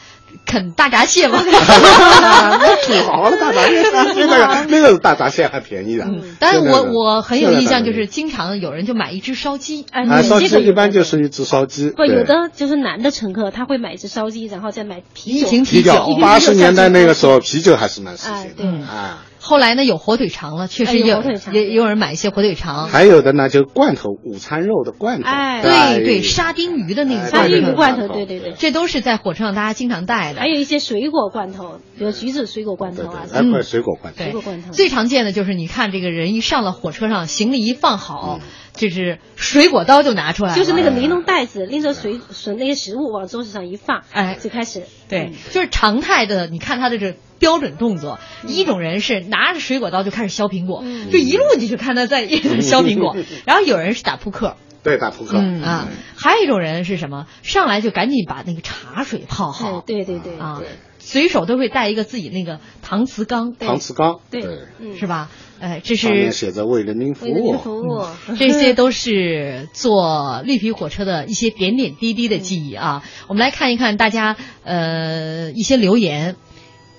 [0.45, 1.41] 啃大闸蟹吗？
[1.45, 3.83] 那土豪的大闸蟹，
[4.27, 6.07] 那个那个大闸蟹还便宜的。
[6.39, 19.25] 但是我我很有印象，就是经常有人就买一只烧鸡，哎，啊，烧鸡对这个一般就是一只烧鸡，不，有的就是男的乘客，他会买一只烧鸡，然后再买啤酒，一瓶啤酒八十年代那个时候，啤酒还是蛮时哎兴对的啊。
[19.39, 21.23] 后来呢有火腿肠了，确哎实有
[21.54, 30.41] 也也有人买一些火腿肠，还有的呢，就罐头，午餐肉的罐头，哎对对，沙丁鱼的那个哎沙丁鱼对罐头，对对对，这都是在火车上大家经常带的。
[30.41, 30.49] 还。
[30.49, 37.97] 有一些水果罐头，比如橘子水果罐头啊，对，哎，块水果罐头，水果罐头，最常见的就是你看这个人一上了火车上，行李一放嗯。
[37.97, 38.39] 好，
[38.79, 44.37] 就是水果刀就拿出来，就是那个尼龙袋子，拎着水水那些食物往桌子上一放，哎。
[44.39, 46.47] 就开始，对，就是常态的。
[46.47, 48.49] 你看他的这标准动作，嗯。
[48.49, 55.37] 一种人是拿着水果刀就开始削苹果，就一路你就看他在削苹果， 然后有人是打扑克，对，打扑克。
[55.37, 57.27] 嗯啊，还有一种人是什么？
[57.43, 60.39] 上来就赶紧把那个茶水泡哎好，对对对。
[60.39, 60.61] 啊，
[60.99, 64.41] 随手都会带一个自己那个搪瓷缸，搪瓷缸，对。
[64.41, 65.29] 对，嗯，是吧？
[65.59, 67.29] 哎，这上面是写着为人民服务。
[67.29, 68.05] 为人民，服务，
[68.37, 73.03] 这些都是坐绿皮火车的一些点点滴滴的记忆啊。
[73.27, 76.35] 我们来看一看大家呃一些留言，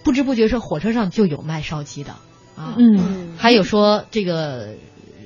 [0.05, 2.13] 不知不觉说火车上就有卖烧鸡的。
[2.57, 3.35] 啊，嗯。
[3.39, 4.75] 还有说这个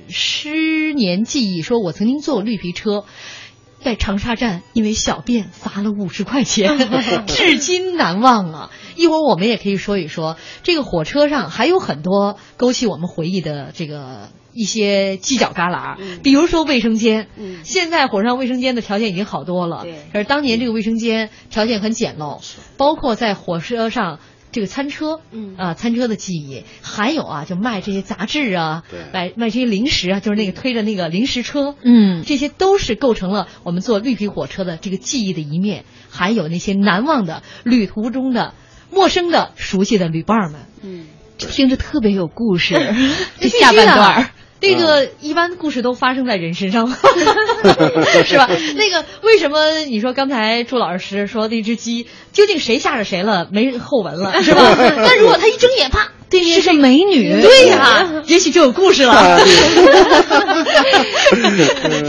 [0.07, 3.03] 失年记忆，说我曾经坐过绿皮车。
[3.81, 6.75] 在长沙站，因为小便罚了五十块钱，
[7.27, 8.71] 至今难忘啊！
[8.95, 16.19] 一会儿我们也可以说一说，这个火车上还有很多勾起我们回忆的这个一些犄角旮旯，嗯。
[16.23, 17.27] 比如说卫生间。
[17.37, 17.63] 嗯。
[17.63, 22.41] 现在火车上卫生间的条件已经好多了对，可是当年这个卫生间条件很简陋，
[22.77, 24.19] 包括在火车上。
[24.51, 25.57] 这个餐车，嗯。
[25.57, 32.23] 啊，餐车的记忆，还有啊，就卖这些杂志啊，卖卖这些零食啊，就是那个推着那个零食车，嗯。
[32.25, 38.53] 这些都是构成了我们坐绿皮火车的这个记忆的一面，还有那些难忘的旅途中的
[38.95, 41.05] 陌生的、熟悉的旅伴儿们，嗯，
[41.37, 42.73] 听着特别有故事。
[43.39, 44.29] 这下半段的儿，
[44.61, 46.87] 这个一般故事都发生在人身上，
[48.25, 48.49] 是吧？
[48.77, 53.49] 那个为什么你说刚才朱老师说那只鸡究竟谁吓着谁了？
[53.51, 54.61] 没后文了，是吧？
[54.77, 59.41] 但如果他一睁眼，啪，对面是个美女，对呀、也许就有故事了。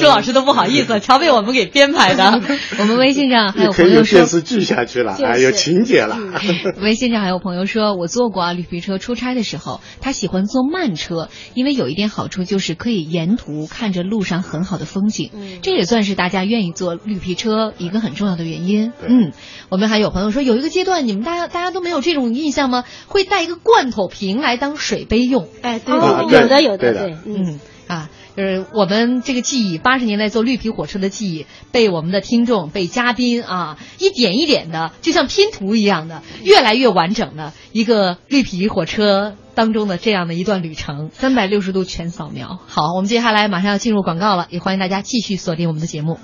[0.06, 2.40] 朱老师都不好意思，全被我们给编排的。
[2.78, 6.16] 我们微信上还有朋友说有电，视剧下去了，就是啊，有情节了。
[6.80, 18.92] 微信上还有朋友说，我坐过啊绿皮车，出差的时候，他喜欢坐慢车，因为有一点好处就是可以沿途看着路上很好的风景，嗯这也算是大家愿意坐绿皮车一个很重要的原因。
[19.06, 19.32] 嗯，
[19.68, 22.84] 我们还有朋友说，有一个阶段你们大家大家都没有这种印象吗？
[23.08, 25.48] 会带一个罐头瓶来当水杯用。
[25.62, 42.58] 哎，对啊对，有的有的，对嗯啊，就是我们这个记忆，八十年代坐绿皮火车的记忆，被我们的听众、被嘉宾啊，一点一点的，就像拼图一样的，越来越完整的一个绿皮火车当中的这样的一段旅程，三百六十度全扫描。
[42.66, 46.18] 好，我们接下来马上要进入广告了，也欢迎大家继续锁定我们的节目。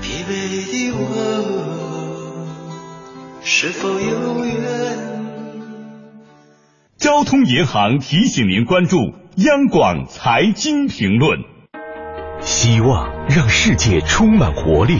[0.00, 1.06] 疲惫的我，
[3.42, 4.54] 是否有缘？
[6.96, 8.96] 交通银行提醒您关注
[9.36, 11.40] 央广财经评论。
[12.40, 14.96] 希望让世界充满活力，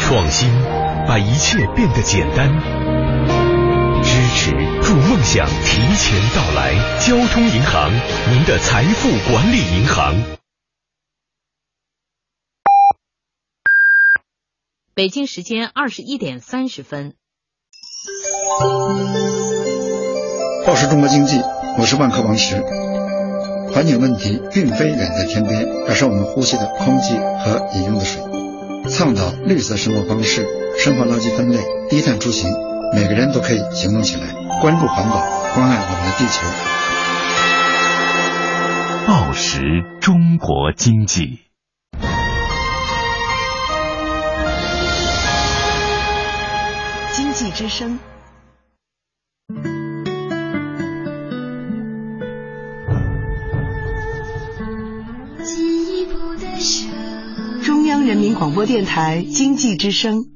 [0.00, 0.50] 创新
[1.06, 2.48] 把一切变得简单，
[4.02, 4.50] 支持
[4.82, 6.74] 助梦想提前到来。
[6.98, 7.92] 交通银行，
[8.32, 10.16] 您的财富管理银行。
[14.96, 17.14] 北京时间二十一点三十分。
[20.66, 21.40] 报时中国经济，
[21.78, 22.56] 我是万科王石。
[23.76, 28.22] 环境问题并非远在天边，而是我们呼吸的空气和饮用的水。
[28.90, 30.46] 倡导绿色生活方式，
[30.78, 31.58] 生活垃圾分类，
[31.90, 32.50] 低碳出行，
[32.94, 35.20] 每个人都可以行动起来，关注环保，
[35.54, 36.46] 关爱我们的地球。
[39.06, 39.60] 报时
[40.00, 41.40] 中国经济。
[47.12, 47.98] 经济之声。
[57.96, 60.35] 央人民广播电台经济之声。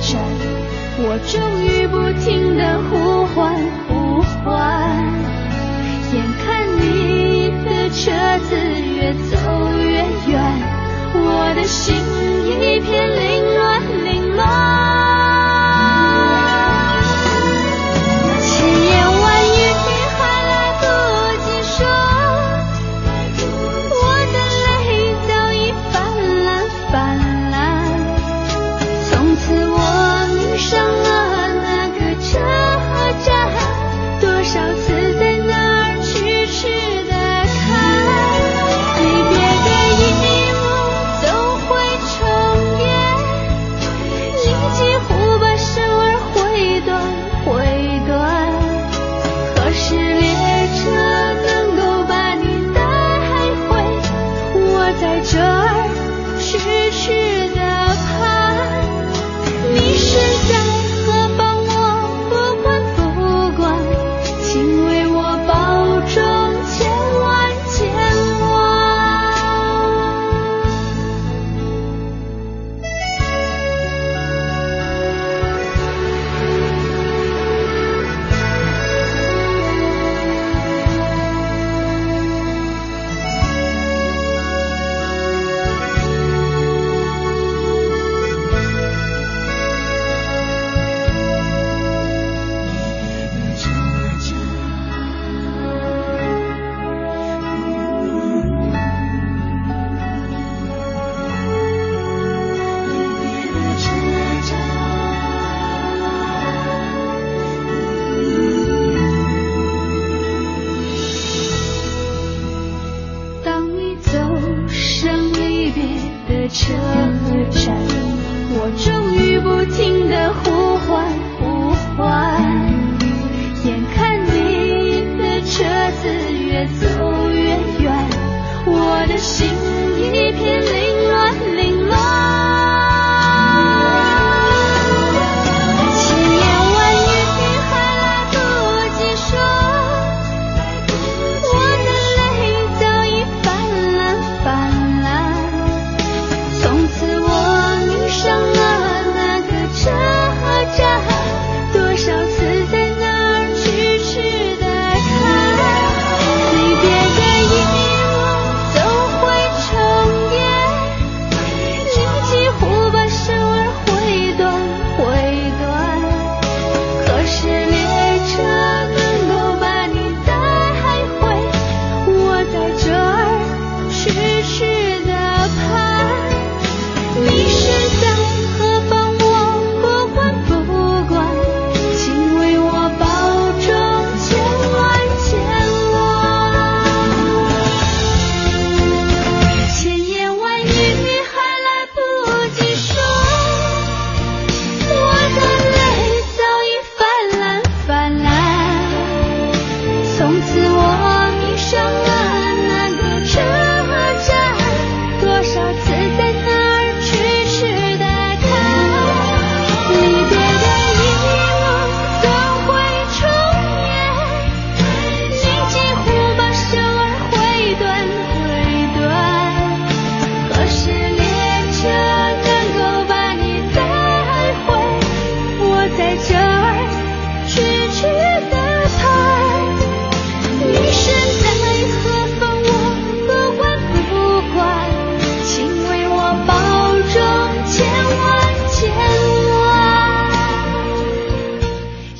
[0.00, 0.20] 站，
[0.98, 2.97] 我终于不停的呼。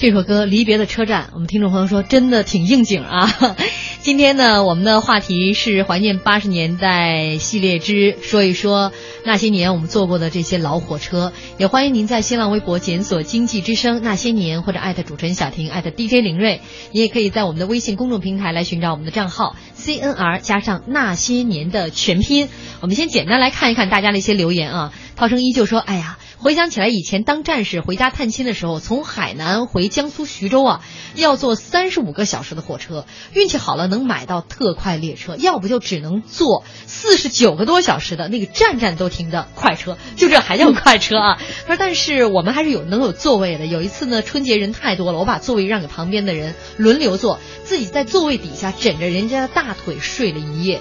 [0.09, 3.31] 这首歌《离别的车站》，我们听众朋友说真的挺应景啊。
[4.01, 8.91] 今天呢，我们的话题是怀念八十年代系列之说一说
[9.27, 11.35] 那些年我们坐过的这些老火车。
[11.59, 16.61] 也欢迎您在新浪微博检索“经济之声那些年”或者艾特主持人小婷艾特 DJ 林睿，
[16.93, 22.49] 你也可以在我们的微信公众平台来寻找我们的账号 CNR 加上那些年的全拼。
[22.81, 24.95] 我们先简单来看一看大家的一些留言啊。
[25.17, 30.81] 涛声依旧说：“哎呀。”回想起来，以前当战士回家探亲的时候，从海南回江苏徐州啊，
[31.17, 41.39] 要坐三十五个小时的火车，运气好了能买到特快列车，要不就只能坐四十九个多小时的那个站站都停的快车，就这还叫快车啊？
[41.67, 43.67] 他说，但是我们还是有能有座位的。
[43.67, 50.81] 有一次呢，春节人太多了，我把座位让给旁边的人轮流坐，自己在座位底下枕着人家的大腿睡了一夜。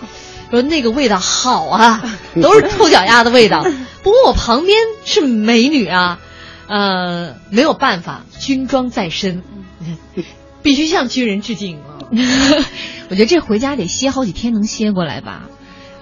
[0.51, 2.01] 说那个味道好啊，
[2.41, 3.63] 都是臭脚丫的味道。
[4.03, 6.19] 不过我旁边是美女啊，
[6.67, 9.43] 呃，没有办法，军装在身，
[10.63, 11.99] 必须向军人致敬啊。
[13.09, 15.43] 我觉得这回家得歇好几天，能歇过来吧？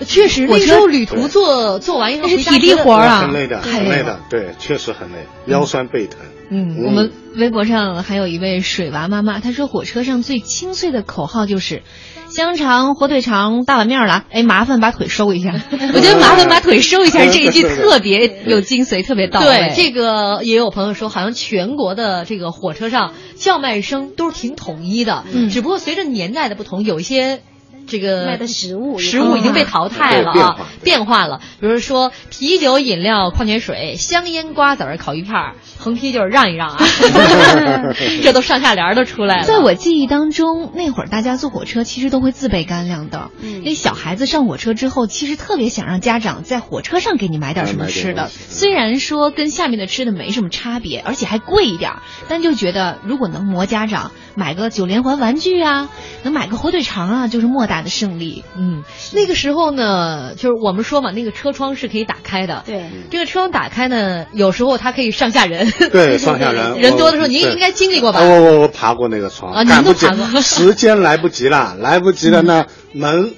[0.06, 6.20] 确实，那时候旅途做做完以后，是体力活啊，很累的，很累的，对，确实很累，腰酸背疼。
[6.50, 11.82] 嗯，我们微博上还有一位水娃妈妈，她说火车上最清脆的口号就是
[12.30, 15.54] “香肠、火腿肠、大碗面了”， 哎，麻烦把腿收一下。
[15.72, 19.46] 我觉得“麻烦把腿收一下”这一句特别有精髓，特别到位。
[19.46, 27.42] 对，这个也有朋友说，好像全国的这个火车上叫卖声都是挺统一的，嗯，只不过随着年代的不同，有一些。
[27.88, 31.40] 这个卖的食物，食物已经被淘汰了啊，变化了。
[31.60, 36.78] 比如说啤酒、饮料、矿泉水、香烟、瓜子儿、烤鱼片儿，横批就是让一让啊。
[38.24, 39.44] 这都上下联都出来了。
[39.44, 43.32] 在我记忆当中，那会儿大家坐火车其实都会自备干粮的。
[43.42, 48.28] 嗯，那小孩子上火车之后，其实特别想让家长在火车上给你买点什么吃的。
[48.28, 51.94] 虽然说跟下面的吃的没什么差别，而且还贵一点，
[52.28, 55.90] 但就觉得如果能磨家长买个九连环玩具啊，
[56.24, 57.76] 能买个火腿肠啊，就是莫大。
[57.86, 58.84] 的胜利，嗯，
[59.14, 68.22] 那个时候呢，就是我们说嘛，那个车窗是可以打开的，对，这个车窗打开呢，有时候它可以上下人，对， 上下人，人多的时候您应该经历过吧？
[68.22, 73.34] 我我我爬过那个窗，啊，您都爬过， 时间来不及了，来不及了，那门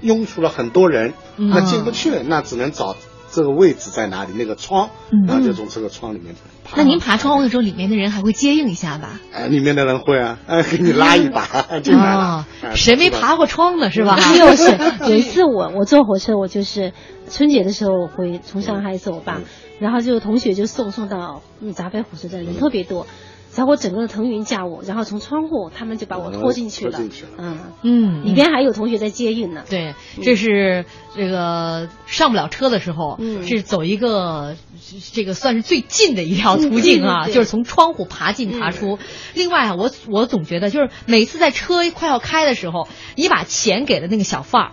[0.00, 2.96] 拥出了很多人，那进不去，那只能找。
[3.36, 4.32] 这个位置在哪里？
[4.34, 4.88] 那个窗，
[5.28, 6.34] 然后就从这个窗里面
[6.64, 6.78] 爬。
[6.78, 9.20] 那您爬窗户的时候，里面的人还会接应一下吧？
[9.30, 11.44] 哎，里面的人会啊，哎， 给你拉一把
[11.82, 12.46] 进来了。
[12.74, 13.90] 谁没爬过窗呢？
[13.90, 14.16] 是吧？
[14.38, 14.74] 又是
[15.06, 16.94] 有一次我我坐火车，我就是
[17.28, 19.42] 春节的时候回从上海走吧，
[19.80, 21.42] 然后就同学就送送到
[21.74, 23.06] 闸北火车站，人特别多。
[23.56, 27.00] 然后我整个腾云驾雾，然后从窗户他们就把我拖进去了，
[27.38, 29.64] 嗯嗯，里边还有同学在接应呢。
[29.68, 30.84] 对，这是
[31.16, 34.56] 这个上不了车的时候，是走一个
[35.12, 38.98] 这个算是最近的一条途径啊，就是从窗户爬进爬出。
[39.34, 44.72] 另外啊，我我总觉得就是每次在车快要开的时候，你把钱给了那个小贩儿。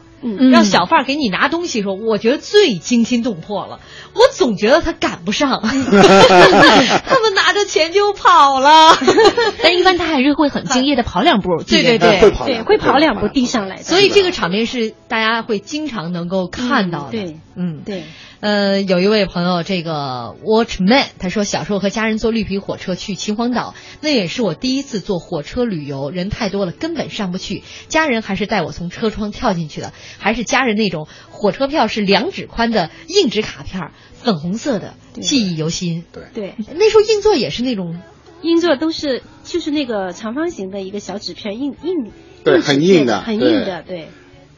[0.52, 3.80] 让小贩给你拿东西的时候，我觉得最惊心动魄了。
[4.14, 8.98] 我总觉得他赶不上， 他们拿着钱就跑了。
[9.62, 11.64] 但一般他还是会很敬业的跑两步。
[11.64, 13.78] 对对对，对会跑两步递上来。
[13.78, 17.12] 所以这个场面是大家会经常能够看到的。
[17.12, 18.04] 对，嗯，对。
[18.44, 27.64] 呃，有一位朋友，这个 Watchman，他说小时候和家人坐绿皮火车去秦皇岛，那也是我第一次坐火车旅游，人太多了，根本上不去。
[27.88, 36.04] 家人还是带我从车窗跳进去的，还是家人那种火车票是两指宽的硬纸卡片，粉红色的，记忆犹新。
[36.12, 38.02] 对对，那时候硬座也是那种，
[38.42, 42.12] 硬座都是就是那个长方形的一个小纸片，硬硬，
[42.44, 44.10] 对，很硬的，很硬的，对。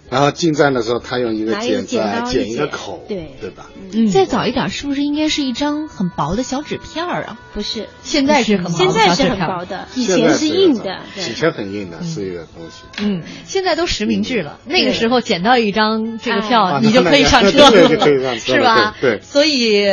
[0.09, 3.69] 然后进站的时候，他用一个剪子剪一个口，对对吧？
[3.91, 7.39] 嗯，再早一点，是不是应该是一张很薄的小纸片儿啊？
[7.53, 12.83] 不是，现在是很现在是很薄的，以前是硬的，以前很硬的，是一个东西。
[12.99, 14.59] 嗯，现在都实名制了。
[14.65, 18.95] 那个时候捡到一张这个票，你就可以上车了， 是吧？
[19.01, 19.85] 对，所以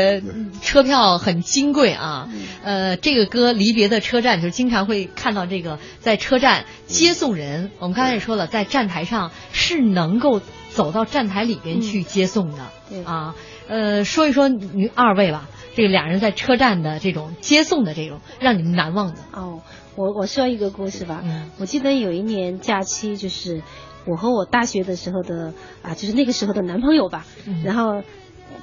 [0.61, 2.29] 车票很金贵啊。
[2.65, 7.71] 呃，这个歌《离别的车站》就是经常会看到这个在车站接送人。
[7.79, 10.02] 我们刚才也说了，在站台上是能。
[10.07, 10.41] 能够
[10.71, 13.03] 走到站台里边去接送的。
[13.05, 13.35] 啊，
[13.69, 19.21] 呃，说一说你二位吧，这个俩人在车站的这种接送的这种让你们难忘的。
[19.33, 19.61] 哦。
[19.95, 23.63] 我我说一个故事吧，嗯，我记得有一年假期，就是
[24.07, 27.27] 我和我大学的时候的啊，就是那个时候的男朋友吧，
[27.63, 28.03] 然后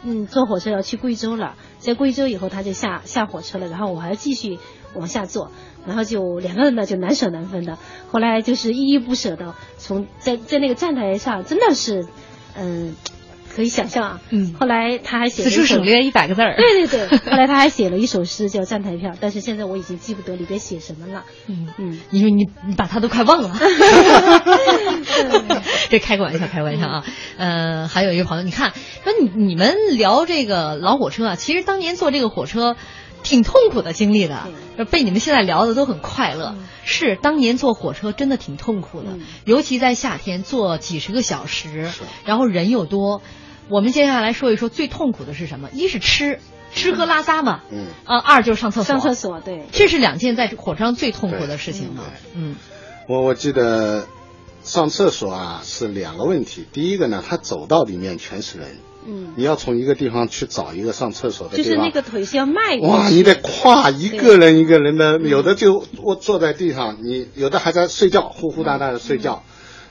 [0.04, 4.58] 嗯坐火车要去贵州了，在贵州以后他就下下火车了，然后我还要继续
[4.96, 5.52] 往下坐。
[5.88, 7.78] 然后就两个人呢，就难舍难分的。
[8.12, 12.08] 后来就是依依不舍的，从在在那个站台上，真的是，
[12.56, 12.96] 嗯，
[13.56, 14.22] 可以想象啊。
[14.30, 14.54] 嗯。
[14.60, 16.56] 后来他还写此处省略一百个字儿。
[16.56, 17.18] 对对对。
[17.32, 21.24] 后来他还写了一首诗叫《站台票》，但是现在我已经记不得里边写什么了。
[21.48, 22.00] 嗯嗯。
[22.10, 23.52] 你说你你把他都快忘了。
[25.90, 27.04] 这开个玩笑，开个玩笑啊。
[27.38, 28.74] 呃，还有一个朋友，你看，
[29.04, 32.76] 说你你们聊这个老火车啊，其实当年坐这个火车。
[33.24, 34.48] 挺痛苦的经历的，
[34.90, 36.56] 被你们现在聊的都很快乐。
[36.84, 41.92] 是当年坐火车真的挺痛苦的，尤其在夏天坐几十个小时，
[42.26, 43.22] 然后人又多。
[43.70, 45.70] 我们接下来说一说最痛苦的是什么？
[45.72, 46.40] 一是吃，
[46.74, 52.04] 吃喝拉撒嘛，嗯，啊，二就是上厕所，上厕所，对，这是两件在火车上最痛苦的事情嘛，
[52.34, 52.56] 嗯，
[53.08, 54.08] 我我记得
[54.64, 69.44] 上厕所啊是两个问题，第一个呢，他走道里面全是人，嗯，你要从一个地方去找一个上厕所的地方，就是那个腿是要迈过去，哇，你得跨一个人一个人的，有的就我坐在地上，你有的还在睡觉，呼呼哒哒的睡觉，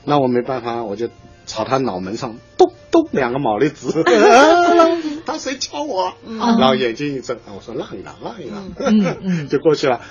[0.05, 1.09] 那我没办法，我就
[1.45, 4.03] 朝他脑门上咚咚两个毛栗子，
[5.25, 6.13] 他谁敲我？
[6.27, 9.17] 然后眼睛一睁，我说让一让，让一让，嗯。
[9.21, 10.01] 嗯 就过去了。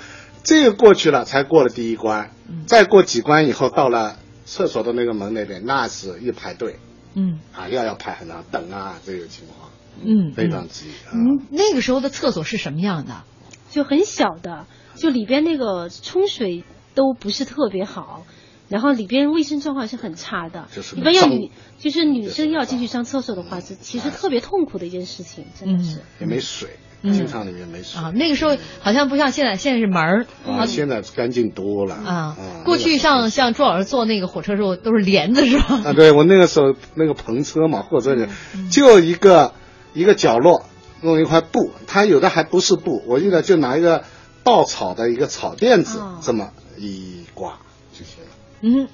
[0.41, 2.31] 这个过去了，才过了第一关，
[2.65, 6.77] 再过几关以后，到了厕所的那个门那边，那是一排队
[7.13, 10.87] 嗯啊，要要排很长等啊，这个情况嗯，非常急。
[11.13, 13.23] 嗯，那个时候的厕所是什么样的？
[13.69, 16.63] 就很小的，就里边那个冲水
[16.95, 18.25] 都不是特别好，
[18.67, 20.67] 然后里边卫生状况是很差的。
[20.73, 25.99] 就是一般要女，就是女生要进去上厕所的话，是其实特别痛苦的一件事情，真的是。
[26.19, 26.69] 也没水，
[27.01, 27.13] 嗯。
[27.13, 30.25] 经常里面没水啊，那个时候好像不像现在，现在是门儿。
[30.45, 31.95] 啊，现在干净多了。
[31.95, 32.37] 啊。
[32.65, 35.81] 过去像像朱老师坐那个火车时候都是帘子是吧？
[35.85, 38.69] 啊，对我那个时候那个篷车嘛，或者是嗯。
[38.69, 39.53] 就一个
[39.93, 40.65] 一个角落
[41.01, 44.03] 弄一块布，它有的还不是布，我记得就拿一个
[44.43, 47.59] 稻草的一个草垫子哦这么一挂
[47.93, 48.29] 就行了。
[48.61, 48.89] 嗯，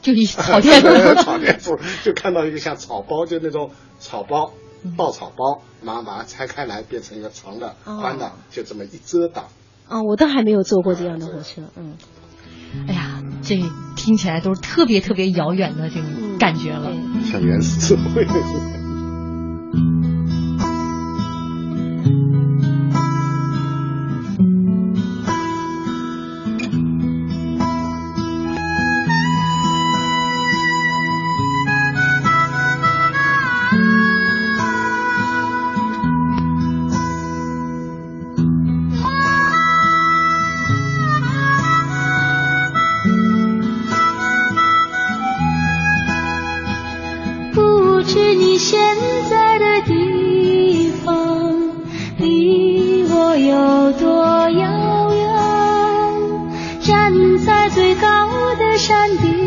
[0.00, 4.52] 就一草垫子， 草垫子就看到一个像草包，就那种草包。
[4.84, 9.46] 嗯稻草包，然后把它拆开来，变成一个长的、哦宽的，就这么一遮挡。
[9.88, 11.94] 啊，我倒还没有坐过这样的火车，嗯。
[12.86, 13.56] 哎呀，这
[13.96, 16.92] 听起来都是特别特别遥远的这种感觉了。
[17.24, 18.26] 像原始社会。
[58.88, 59.37] 的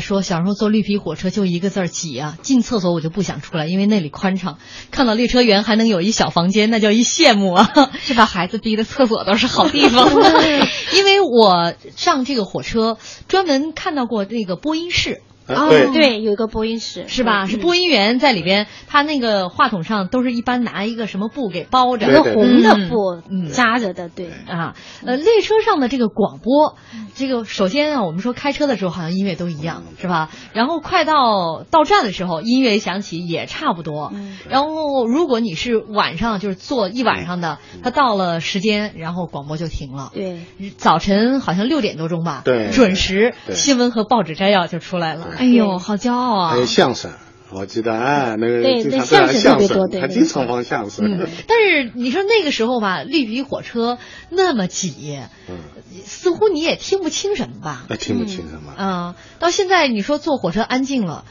[0.00, 4.58] 说，小时候坐绿皮火车就一个字儿挤啊，进厕所我就不想出来，因为那里宽敞。
[4.90, 7.70] 看到列车员还能有一小房间，那叫一羡慕啊！
[8.04, 10.08] 这把孩子逼的厕所都是好地方。
[10.94, 15.22] 因为我上这个火车专门看到过那个播音室。
[15.46, 15.86] 啊对。
[15.92, 17.44] 对，有一个播音室，是吧？
[17.44, 17.48] 嗯。
[17.48, 24.30] 是播音员在里边，他那个话筒上都是一般拿一个什么布给包着，一个红的嗯布嗯扎着的，对。
[24.48, 24.74] 啊，
[25.04, 26.76] 呃，列车上的这个广播，
[27.14, 30.30] 这个首先啊，我们说开车的时候好像音乐都一样，是吧？
[30.52, 34.12] 然后快到到站的时候，音乐一响起也差不多。
[34.48, 40.10] 然后如果你是晚上就是坐一晚上的，他到了时间，然后广播就停了。
[40.12, 40.40] 对，
[40.76, 42.70] 早晨好像六点多钟吧，对。
[42.70, 45.35] 准时新闻和报纸摘要就出来了。
[45.36, 46.50] 哎呦，好骄傲啊！
[46.50, 47.12] 还有相声，
[47.50, 51.06] 我记得哎，那个对对相声特相别多对对他经常放相声。
[51.06, 53.98] 嗯， 但是你说那个时候吧，绿皮火车
[54.30, 55.18] 那么挤，
[55.48, 55.58] 嗯，
[56.04, 57.84] 似乎你也听不清什么吧？
[57.88, 58.72] 那听不清什么。
[58.76, 61.24] 啊、到现在你说坐火车安静了，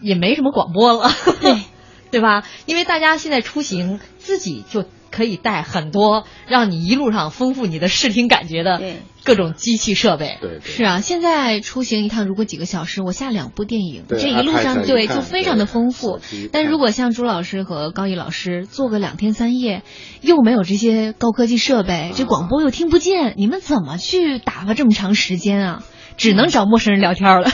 [0.00, 1.10] 也没什么广播了，
[1.40, 1.58] 对
[2.10, 2.44] 对吧？
[2.66, 8.82] 因为大家现在出行自己就可以带很多让你一路上丰富你的视听感觉的
[9.22, 10.38] 各种机器设备。
[10.40, 16.18] 对是啊，现在出行一趟如果几个小时，我下两部电影，这一路上对就非常的丰富。
[16.50, 19.84] 但如果像朱老师和高毅老师坐个两天三夜，
[20.20, 25.84] 又没有这些高科技设备，这广播又听不见，你们怎么去打发这么长时间啊？
[26.16, 27.50] 只能找陌生人聊天了。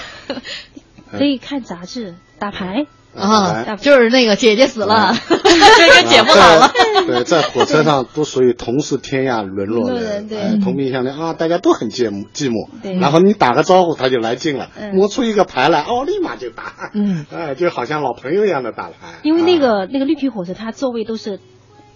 [1.12, 6.70] 可以看杂志、打牌啊，就是那个姐姐死了，这个 姐夫好了。
[7.06, 10.38] 对，在火车上都属于同是天涯沦落人，人对。
[10.38, 12.68] 哎同病相怜啊，大家都很寂寞寂寞。
[12.82, 12.94] 对。
[12.94, 14.94] 然后你打个招呼，他就来劲了，嗯。
[14.94, 18.94] 摸出一个牌来，哦，立马就打，嗯， 哎，就好像老朋友一样的打牌。
[19.22, 21.40] 因为那个、那个绿皮火车，它座位都是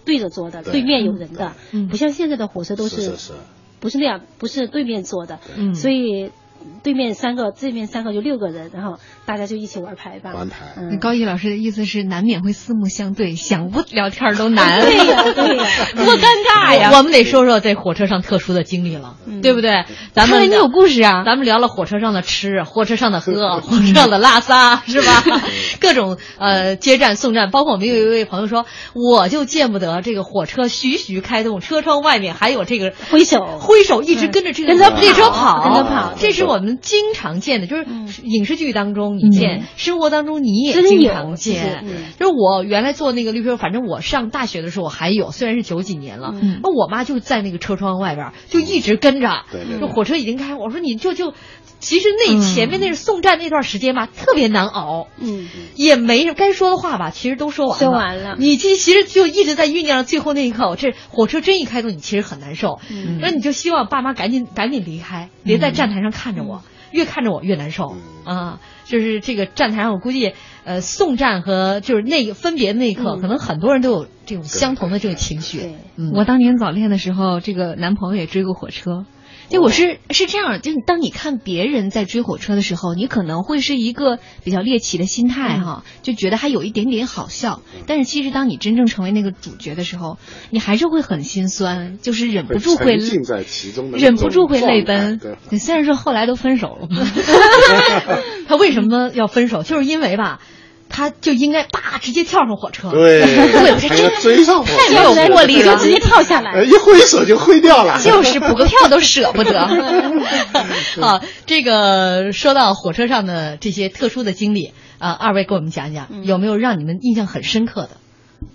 [0.03, 0.73] 对着坐的，对。
[0.73, 1.87] 对面有人的，嗯。
[1.87, 3.33] 不像现在的火车都是是是，
[3.79, 6.31] 不是那样，不是对面坐的，嗯所以
[6.83, 10.31] 对面三个，这面三个就六个人，然后大家就一起玩牌吧。
[10.33, 10.73] 玩牌。
[10.77, 14.81] 嗯，高毅老师的意思是，难免会四目相对，想不聊天都难。
[14.85, 16.91] 对呀对呀多尴尬呀！
[16.93, 19.85] 我们得说说这火车上特殊的经历了，对不对？
[20.13, 21.23] 咱们看来你有故事啊！
[21.25, 25.23] 咱们聊了火车上的吃，火车上的喝， 火车上的拉撒， 是吧？
[25.79, 41.83] 各种呃接站送站，包括我们有一位朋友说，我就见不得这个火车徐徐开动，车窗外面还有这个挥手挥手，一直跟着这个跟着跑列车跑，跟着跑这是我们经常见的，就是影视剧当中你见，生活当中你也经常见。
[41.83, 41.89] 嗯。
[42.19, 46.59] 就是我原来坐那个绿皮，反正我上大学的时候我还有，虽然是九几年了，嗯。
[46.63, 49.79] 那我妈就在那个车窗外边儿就一直跟着，对对对。
[49.79, 51.33] 就火车已经开，我说你就就。
[51.85, 57.79] 其实那前面那是送站那段时间吧，特别难熬，嗯，也没该说的话吧，其实都说完了。
[57.79, 58.35] 说完了。
[58.39, 62.79] 你其其实就一直在酝酿最后那一刻，这火车真一开动，你其实很难受。
[62.89, 63.19] 嗯。
[63.21, 67.95] 那你就希望爸妈赶紧赶紧离开，别在站台上看着我，越看着我越难受。
[68.23, 68.59] 啊。
[68.85, 70.33] 就是这个站台上，我估计
[70.63, 75.75] 呃送站和就是那个分别的那一刻，可能很多人都有这种相同的这个情绪。
[75.97, 79.05] 嗯，我当年早恋的时候，这个男朋友也追过火车。
[79.49, 87.61] 就我是是这样，就是当你看别人在追火车的时候，你可能会是一个比较猎奇的心态哈，就觉得还有一点点好笑。
[87.87, 90.17] 但是其实当你真正成为那个主角的时候，
[90.49, 95.19] 你还是会很心酸，就是忍不住会浸在其中的忍不住会泪奔
[95.59, 97.05] 虽然说后来都分手了嘛。
[98.47, 99.63] 他为什么要分手？
[99.63, 100.39] 就是因为吧。
[100.89, 104.77] 他就应该叭直接跳上火车，对对，我追上火车。
[104.77, 106.51] 太没有魄力了，就直接跳下来。
[106.51, 109.59] 呃一挥手就挥掉了，就是补个票都舍不得。
[111.01, 116.23] 啊，这个说到火车上的这些特殊的经历啊，二位给我们讲讲，嗯。
[116.23, 117.89] 有没有让你们印象很深刻的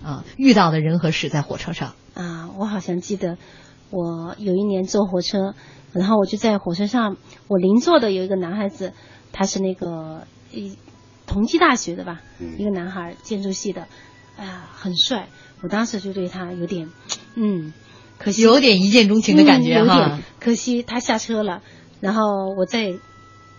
[0.03, 1.93] 啊遇到的人和事在火车上？
[2.13, 3.37] 啊，我好像记得
[3.91, 5.53] 我有一年坐火车，
[5.93, 7.17] 然后我就在火车上，
[7.47, 8.93] 我邻座的有一个男孩子，
[9.31, 10.77] 他是那个一
[11.31, 12.19] 同济大学的吧，
[12.57, 13.87] 一个男孩，建筑系的，
[14.37, 15.29] 哎呀，很帅，
[15.61, 16.89] 我当时就对他有点，
[17.35, 17.73] 嗯，
[18.17, 18.41] 可惜。
[18.41, 21.61] 有点一见钟情的感觉哈嗯有点，可惜他下车了，
[22.01, 22.21] 然后
[22.57, 22.93] 我再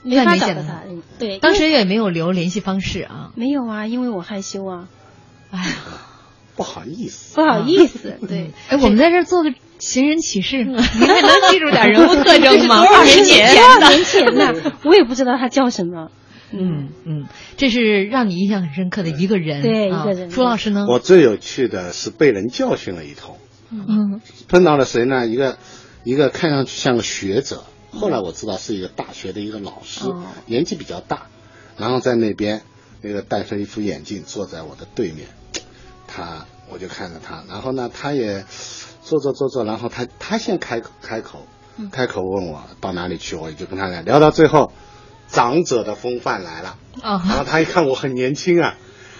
[0.02, 3.30] 没法找到他，嗯对，当时也没有留联系方式啊。
[3.36, 4.88] 没有啊，因为我害羞啊，
[5.50, 5.66] 哎呀，
[6.56, 12.84] 不好意思，不好意思，对，哎，我们在这儿做个寻人启事，你还能记住点人物特征吗？
[12.84, 16.10] 多少二十年前多少年前呢， 我也不知道他叫什么。
[16.52, 17.26] 嗯嗯，
[17.56, 20.30] 这是让你印象很深刻的一个人，啊对一个人。
[20.30, 20.86] 朱老师呢？
[20.88, 23.38] 我最有趣的是被人教训了一通，
[23.70, 25.26] 嗯，碰到了谁呢？
[25.26, 25.58] 一个
[26.04, 30.24] 一个看上去像个学者，后来我知道是一个大学的一个老师，哦。
[30.46, 31.26] 年纪比较大，
[31.76, 32.62] 然后在那边
[33.00, 35.28] 那个戴着一副眼镜坐在我的对面，
[36.06, 38.44] 他我就看着他，然后呢，他也
[39.02, 41.46] 坐坐坐坐，然后他他先开口开口，
[41.90, 44.72] 开口问我到哪里去，我就跟他聊，聊到最后，
[45.32, 48.76] 长者的风范来了，啊然后他一看我很年轻啊，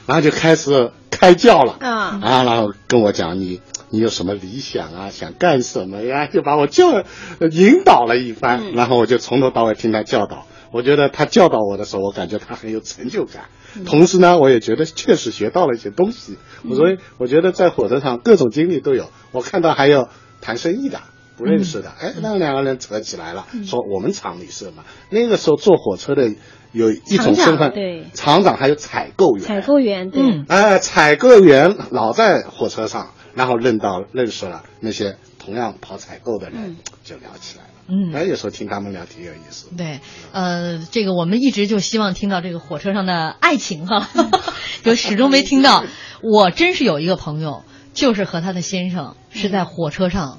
[0.07, 3.61] 然后就开始开教了，啊啊，然后跟我讲你
[3.91, 8.73] 你有什么理想啊，想干什么呀，就把我教呃引导了一番，嗯。
[8.75, 10.47] 然后我就从头到尾听他教导。
[10.71, 13.45] 我觉得他教导我的时候，我感觉他很有成就感。
[13.77, 13.85] 嗯。
[13.85, 16.39] 同时呢，我也觉得确实学到了一些东西。
[16.67, 19.11] 我所以我觉得在火车上各种经历都有。
[19.33, 20.09] 我看到还有
[20.41, 21.03] 谈生意的，
[21.43, 24.85] 不认识的，哎，那两个人扯起来了，说我们厂里是嘛。
[25.11, 26.31] 那个时候坐火车的
[26.71, 29.45] 有一种身份，对厂长还有采购员。
[29.45, 37.71] 采购员对，哎，采购员老在火车上，然后认到认识了那些同样跑采购的人，就聊起来了。
[37.89, 39.67] 嗯哎，有时候听他们聊挺有意思。
[39.77, 39.99] 对，
[40.33, 44.09] 呃，这个我们一直就希望听到这个火车上的爱情哈，
[44.85, 45.85] 就始终没听到。
[46.23, 50.39] 我真是有一个朋友，就是和他的先生是在火车上，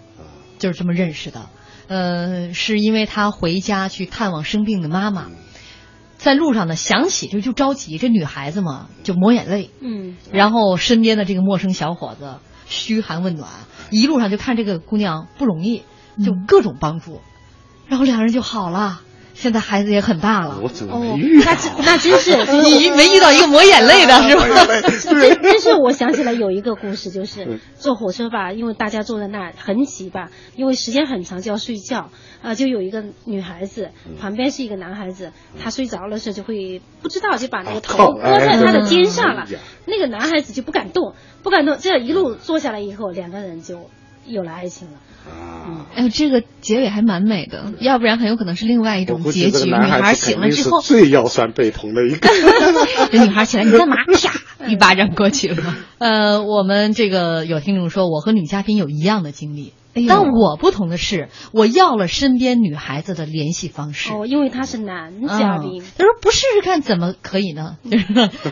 [0.59, 1.49] 就是这么认识的。
[1.87, 5.27] 呃，是因为他回家去探望生病的妈妈，
[6.17, 12.35] 在路上呢想起就就着急，这女孩子嘛就抹眼泪，嗯，然后身边的这个陌生小伙子
[12.65, 13.49] 嘘寒问暖，
[13.91, 15.83] 一路上就看这个姑娘不容易，
[16.23, 17.21] 就各种帮助，
[17.87, 19.01] 然后两人就好了。
[19.33, 24.89] 现在孩子也很大了，我怎么没遇那真那真是你没遇到一个抹眼泪的 是吧？
[25.01, 27.59] 真真 是我想起来有一个故事，就是嗯。
[27.75, 32.09] 坐火车吧，因为大家坐在那儿很挤吧，因为时间很长就要睡觉
[32.41, 34.15] 啊、就有一个女孩子，嗯。
[34.19, 35.31] 旁边是一个男孩子，
[35.61, 39.45] 他睡着了时候就会不知道就把那个头靠搁在他的肩上了。
[39.85, 43.89] 那个男孩子就不敢动，不敢动，这样一路坐下来以后，两个人就
[44.25, 44.93] 有了爱情了。
[45.25, 49.69] 啊，哎呦，这个结尾还蛮美的，要不然很有可能是另外一种结局。
[49.71, 52.29] 女孩醒了之后，最腰酸背痛的一个。
[53.11, 53.95] 这女孩起来，你干嘛？
[54.05, 55.75] 啪，一巴掌过去了。
[55.99, 64.11] 呃，我们这个有听众说，我和女嘉宾有一样的经历，哎但我不同的是，我要了身边女孩子的联系方式。
[64.11, 67.77] 哦，因为他是男嘉宾嗯，他说不试试看怎么可以呢？
[67.89, 68.05] 就 是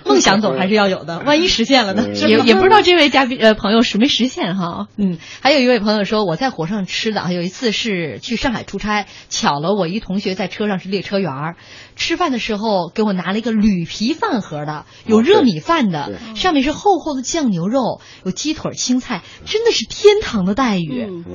[0.05, 2.07] 梦想总还是要有的， 万一实现了呢？
[2.13, 4.87] 也也不知道这位嘉宾呃朋友实没实现哈。
[4.97, 11.55] 嗯，还有一位朋友说，我在火车上吃的啊，有一次是去上海出差，巧了，我一同学在车上是列车员儿，
[11.95, 21.07] 吃饭的时候给我拿了一个铝皮饭盒的，有热米饭的，上面是厚厚的酱牛肉，有鸡腿、青菜，真的是天堂的待遇。
[21.09, 21.25] 嗯，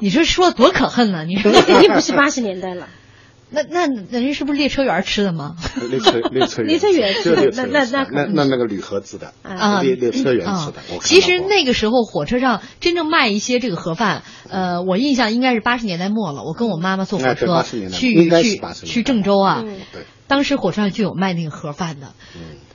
[0.00, 1.24] 你这说的多可恨呢？
[1.24, 2.88] 你说那肯定不是八十年代了。
[3.54, 5.56] 那那人家是不是列车员吃的吗？
[5.90, 6.90] 列车列车员， 列车
[7.34, 10.98] 员那那那那那那个铝盒子的啊，列列车员吃啊的。
[11.02, 16.44] 其实那个时候火车上真正卖一些这个盒饭，呃，我印象应该是八十年代末了。
[16.44, 22.14] 我跟我妈妈坐火车80年代去去80年代去郑州啊，嗯对，当时火车上就有卖那个盒饭的，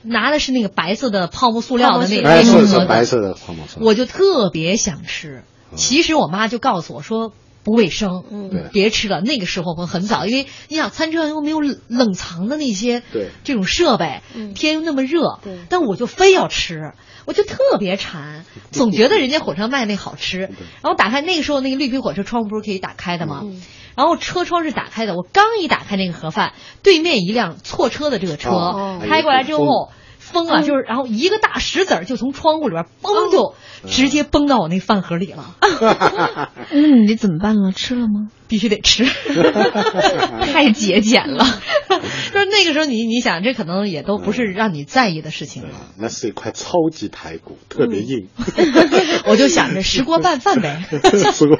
[0.04, 5.42] 拿的是那个白色的泡沫塑料的那那种盒子，白色的泡沫塑料我就特别想吃。
[5.76, 7.32] 其实我妈就告诉我说。
[7.64, 9.20] 不卫生，嗯别吃了。
[9.20, 16.94] 那个时候会很早，因为你想餐车上又没有冷冷藏的那些对这种设备，嗯天又那么热对，但我就非要吃，
[17.26, 20.38] 我就特别馋，总觉得人家火车卖那好吃。
[20.38, 23.42] 然后打开那个时候那个绿皮火车窗户不是可以打开的吗？
[23.44, 23.60] 嗯
[23.96, 29.90] 然后车窗是打开的，我刚一打开那个盒饭，对面一辆错车的这个车、哦开过来之后。
[30.32, 33.54] 风啊，嗯就是，然后一个大石子儿就从窗户里边嘣就
[33.88, 35.54] 直接崩到我那饭盒里了，
[36.70, 37.72] 嗯你怎么办了？
[37.72, 38.28] 吃了吗？
[38.48, 39.04] 必须得吃，
[40.52, 41.44] 太节俭了。
[42.32, 48.28] 就是那个时候你你想，这可能也都不是让你在意的事情了，那是一块超级排骨，特别硬。
[49.26, 50.82] 我就想着石锅拌饭呗。
[51.32, 51.58] 石锅